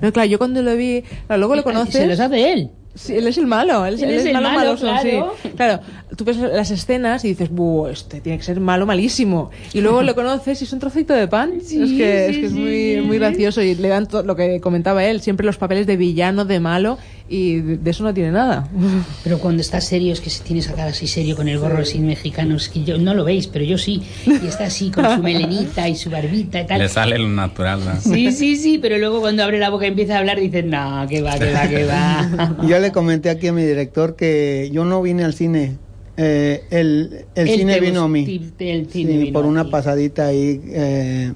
[0.01, 1.95] no, claro, yo cuando lo vi, claro, luego lo conoces.
[1.95, 2.71] Se los hace él.
[2.95, 4.87] Sí, él es el malo, él, es- Él él es es el malo, malo, maloso,
[4.87, 5.35] claro.
[5.43, 5.49] sí.
[5.57, 5.81] Claro,
[6.17, 10.03] tú ves las escenas y dices, "Buh, este tiene que ser malo, malísimo." Y luego
[10.03, 11.55] lo conoces y es un trocito de pan.
[11.65, 14.37] Sí, es que, es, sí, que es muy, muy gracioso y le dan to- lo
[14.37, 16.99] que comentaba él, siempre los papeles de villano, de malo
[17.29, 18.69] y de, eso no tiene nada.
[19.25, 21.79] Pero cuando está serio, es que se tiene esa cara así serio con el gorro
[21.79, 24.03] así mexicano, es que yo no lo veis, pero yo sí.
[24.27, 26.79] Y está así con su melenita y su barbita y tal.
[26.81, 27.81] Le sale lo natural.
[27.85, 28.01] ¿no?
[28.01, 31.07] Sí, sí, sí, pero luego cuando abre la boca y empieza a hablar, dices, no,
[31.09, 32.57] que va, que va, que va.
[32.67, 35.77] Yo le comenté aquí a mi director que yo no vine al cine.
[36.19, 38.25] Eh, el el cine te vino a bus- mí.
[38.27, 41.33] ti- el cine Sí, vino por una pasadita ahí eh,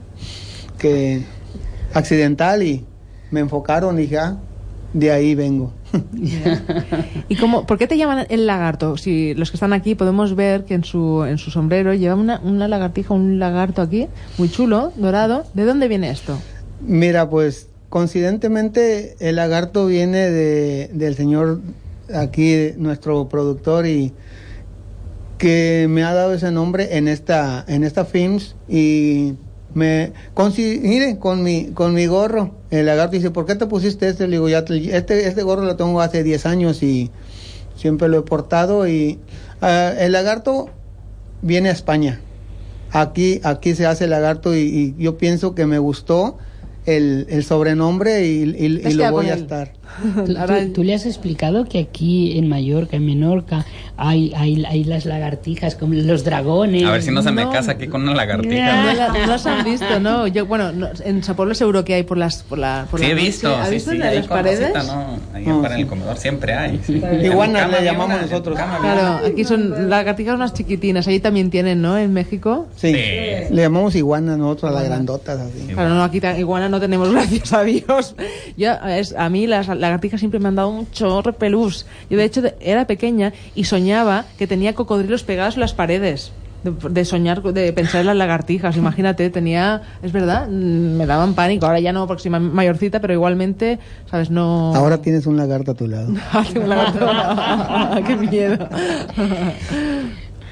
[0.78, 1.22] que
[1.94, 2.84] accidental y
[3.30, 4.36] me enfocaron y dije, ah,
[4.92, 5.72] de ahí vengo.
[7.28, 8.96] ¿Y cómo, por qué te llaman el lagarto?
[8.96, 12.40] Si los que están aquí podemos ver que en su, en su sombrero lleva una,
[12.44, 14.08] una lagartija, un lagarto aquí,
[14.38, 15.44] muy chulo, dorado.
[15.54, 16.38] ¿De dónde viene esto?
[16.80, 21.60] Mira, pues coincidentemente el lagarto viene de, del señor
[22.14, 24.12] aquí, nuestro productor y
[25.42, 29.34] que me ha dado ese nombre en esta en esta films y
[29.74, 32.54] me consi- mire con mi con mi gorro.
[32.70, 35.64] El lagarto dice por qué te pusiste este le digo ya te- este este gorro
[35.64, 37.10] lo tengo hace 10 años y
[37.74, 39.18] siempre lo he portado y
[39.60, 40.70] ah, el lagarto
[41.42, 42.20] viene a España.
[42.92, 46.38] Aquí aquí se hace el lagarto y, y yo pienso que me gustó
[46.86, 48.64] el, el sobrenombre y, y-
[48.94, 49.72] lo voy con a estar
[50.26, 53.64] ¿Tú, tú- tú le has explicado que aquí en Mallorca, en Menorca,
[53.96, 56.84] hay, hay, hay las lagartijas, como los dragones.
[56.84, 57.50] A ver si no se me No.
[57.50, 58.82] casa aquí con una lagartija.
[58.82, 60.26] No, la- no las han visto, ¿no?
[60.26, 62.42] Yo, bueno, no, en San Pablo seguro que hay por las...
[62.42, 64.72] Por la, por Sí, la he visto, ¿Has sí, visto sí, en las paredes?
[64.74, 65.82] Rosita, no, ahí No, para sí.
[65.82, 66.80] el comedor siempre hay.
[66.84, 67.02] sí.
[67.22, 68.56] Iguanas En le llamamos una, en nosotros.
[68.58, 71.96] Claro, aquí son lagartijas unas chiquitinas, ahí también tienen, ¿no?
[71.98, 72.66] En México.
[72.76, 72.98] sí, Sí.
[73.54, 77.52] le llamamos iguana nosotros a las grandotas así Claro, no, aquí iguana no tenemos, gracias
[77.52, 78.14] a Dios.
[78.56, 81.84] Yo, es, a mí las lagartijas siempre me han dado un chorro pelús.
[82.08, 86.32] Yo, de hecho, de- era pequeña y soñaba que tenía cocodrilos pegados en las paredes.
[86.64, 88.76] de, de soñar, de pensar en las lagartijas.
[88.76, 91.66] Imagínate, tenía, es verdad, mm, me daban pánico.
[91.66, 94.30] Ahora ya no, porque soy ma- mayorcita, pero igualmente, ¿sabes?
[94.30, 94.72] No.
[94.72, 96.14] Ahora tienes un lagarto a tu lado.
[96.52, 98.04] Tengo un lagarto.
[98.06, 98.68] ¡Qué miedo!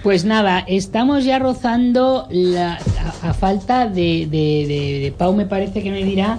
[0.02, 2.78] Pues nada, estamos ya rozando la,
[3.22, 6.38] a, a falta de, de, de- de Pau me parece que me dirá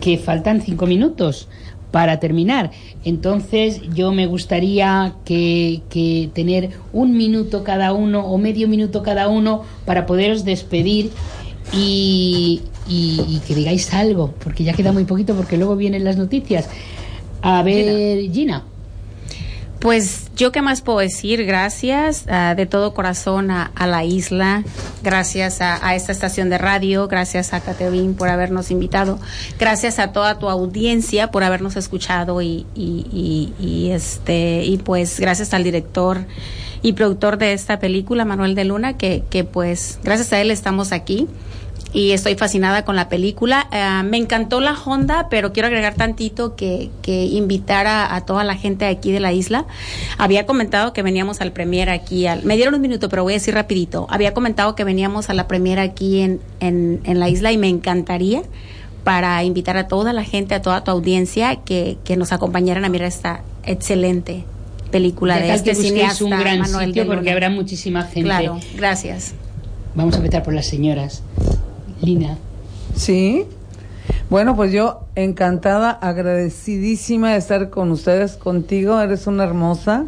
[0.00, 1.48] que faltan cinco minutos
[1.94, 2.72] para terminar.
[3.04, 9.28] Entonces yo me gustaría que, que tener un minuto cada uno o medio minuto cada
[9.28, 11.12] uno para poderos despedir
[11.72, 16.16] y, y- y que digáis algo, porque ya queda muy poquito porque luego vienen las
[16.16, 16.68] noticias.
[17.42, 18.64] A ver, Gina.
[19.78, 24.64] Pues yo qué más puedo decir, gracias ah, de todo corazón a, la isla,
[25.02, 29.18] gracias a, a esta estación de radio, gracias a Catherine por habernos invitado,
[29.58, 35.20] gracias a toda tu audiencia por habernos escuchado y, y, y- y, este y pues
[35.20, 36.24] gracias al director
[36.82, 40.92] y productor de esta película, Manuel de Luna, que, que pues gracias a él estamos
[40.92, 41.28] aquí
[41.94, 43.68] y estoy fascinada con la película.
[43.72, 48.42] Eh, me encantó la Honda, pero quiero agregar tantito que, que invitar a, a toda
[48.44, 49.64] la gente aquí de la isla.
[50.18, 53.36] Había comentado que veníamos al premier aquí, al, me dieron un minuto, pero voy a
[53.36, 54.06] decir rapidito.
[54.10, 57.68] Había comentado que veníamos a la premier aquí en, en, en la isla y me
[57.68, 58.42] encantaría
[59.04, 62.88] para invitar a toda la gente, a toda tu audiencia, que, que nos acompañaran a
[62.88, 64.44] mirar esta excelente
[64.90, 68.22] película de este que cineasta un gran Manuel sitio porque habrá muchísima gente.
[68.22, 69.34] Claro, gracias.
[69.94, 71.22] Vamos a empezar por las señoras.
[72.94, 73.46] Sí.
[74.30, 79.00] Bueno, pues yo encantada, agradecidísima de estar con ustedes, contigo.
[79.00, 80.06] Eres una hermosa,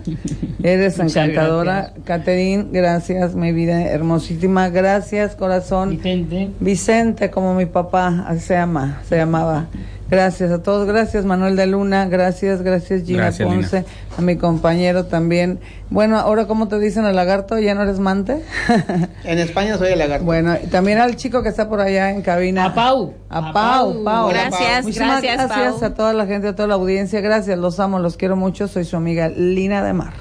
[0.63, 1.93] eres encantadora.
[2.05, 4.69] Catherine, gracias, mi vida hermosísima.
[4.69, 5.91] Gracias, corazón.
[5.91, 6.51] Vicente.
[6.61, 9.69] Vicente, como mi papá, así se llama, se llamaba.
[10.09, 13.85] Gracias a todos, gracias Manuel de Luna, gracias, gracias Gina Gracias, Ponce,
[14.17, 15.59] a mi compañero también.
[15.91, 18.41] Bueno, ahora cómo te dicen el lagarto, ¿ya no eres mante?
[19.25, 20.25] En España soy el lagarto.
[20.25, 22.67] Bueno, y también al chico que está por allá en cabina.
[22.67, 23.15] A Pau.
[23.29, 24.29] A Pau, Pau.
[24.29, 27.21] Gracias, Muchísimas gracias, gracias a toda la gente, a toda la audiencia.
[27.21, 28.69] Gracias, los amo, los quiero mucho.
[28.69, 30.13] Soy su amiga Lina de Mar.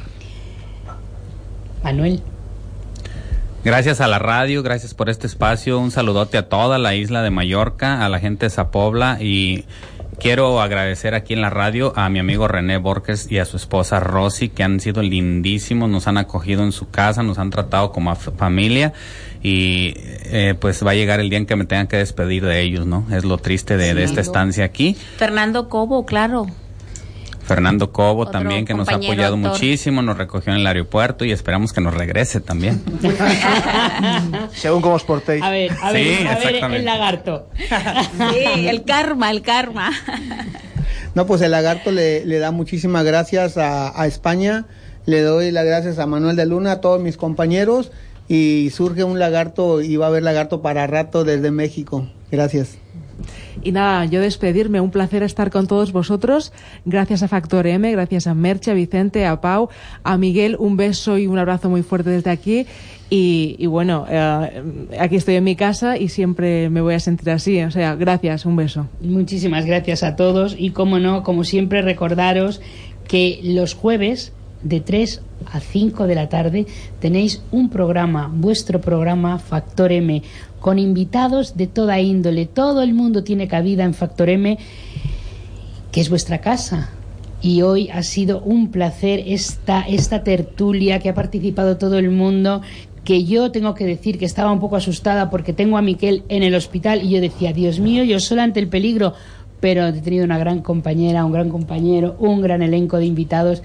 [1.83, 2.21] Manuel.
[3.63, 5.79] Gracias a la radio, gracias por este espacio.
[5.79, 9.65] Un saludote a toda la isla de Mallorca, a la gente de Zapobla y
[10.15, 13.99] quiero agradecer aquí en la radio a mi amigo René Borges y a su esposa
[13.99, 18.11] Rosy que han sido lindísimos, nos han acogido en su casa, nos han tratado como
[18.11, 18.93] a familia
[19.43, 22.61] y eh, pues va a llegar el día en que me tengan que despedir de
[22.61, 23.05] ellos, ¿no?
[23.11, 24.95] Es lo triste de, de esta estancia aquí.
[25.17, 26.47] Fernando Cobo, claro.
[27.45, 31.31] Fernando Cobo Otro también que nos ha apoyado muchísimo, nos recogió en el aeropuerto y
[31.31, 32.81] esperamos que nos regrese también.
[34.53, 35.43] Según como os portéis.
[35.43, 37.49] A ver, a ver, Sí, a ver el lagarto.
[37.57, 39.91] Sí, el karma, el karma.
[41.13, 44.65] No, pues el lagarto le, le da muchísimas gracias a, a España,
[45.05, 47.91] le doy las gracias a Manuel de Luna, a todos mis compañeros
[48.27, 52.09] y surge un lagarto y va a haber lagarto para rato desde México.
[52.31, 52.79] Gracias.
[53.63, 56.51] Y nada, yo despedirme, un placer estar con todos vosotros.
[56.85, 59.69] Gracias a Factor M, gracias a Merche, a Vicente, a Pau,
[60.03, 62.65] a Miguel, un beso y un abrazo muy fuerte desde aquí.
[63.09, 64.63] Y, bueno, eh,
[64.99, 67.61] aquí estoy en mi casa y siempre me voy a sentir así.
[67.61, 68.87] O sea, gracias, un beso.
[68.99, 72.61] Muchísimas gracias a todos y como no, como siempre recordaros
[73.07, 76.65] que los jueves de 3 a 5 de la tarde
[76.99, 80.23] tenéis un programa, vuestro programa Factor M,
[80.65, 82.47] con invitados de toda índole.
[82.47, 84.57] Todo el mundo tiene cabida en Factor M,
[85.91, 86.89] que es vuestra casa.
[87.39, 92.63] Y hoy ha sido un placer esta, esta tertulia que ha participado todo el mundo,
[93.03, 96.41] que yo tengo que decir que estaba un poco asustada porque tengo a Miquel en
[96.41, 99.13] el hospital y yo decía, Dios mío, yo sola ante el peligro,
[99.59, 103.61] pero he tenido una gran compañera, un gran compañero, un gran elenco de invitados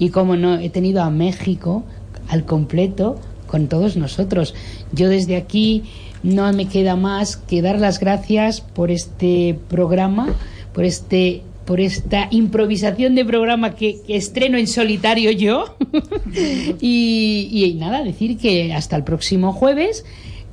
[0.00, 1.84] y como no, he tenido a México
[2.26, 4.52] al completo con todos nosotros.
[4.92, 5.84] Yo desde aquí
[6.22, 10.28] no me queda más que dar las gracias por este programa,
[10.72, 15.76] por este por esta improvisación de programa que, que estreno en solitario yo.
[16.80, 20.04] y, y nada, decir que hasta el próximo jueves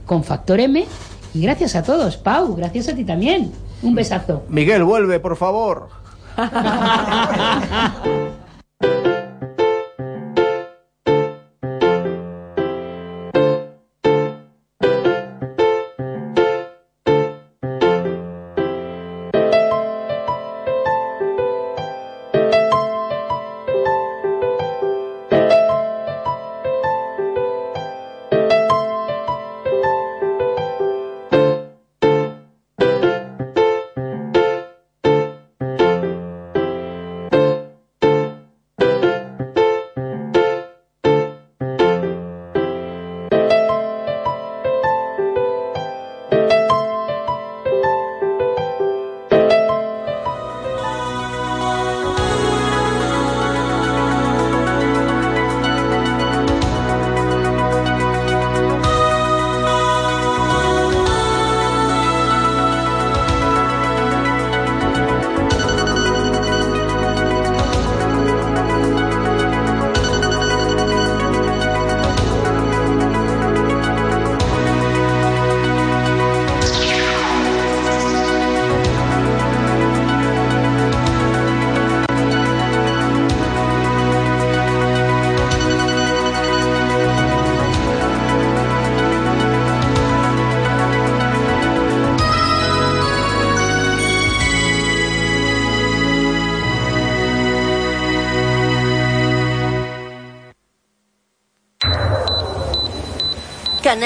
[0.06, 0.86] con Factor M.
[1.34, 2.18] Y gracias a todos.
[2.18, 3.52] Pau, gracias a ti también.
[3.82, 4.44] Un besazo.
[4.50, 5.90] Miguel, vuelve, por favor.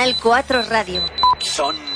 [0.01, 0.99] Canal 4 Radio.
[1.37, 1.90] Son las 5.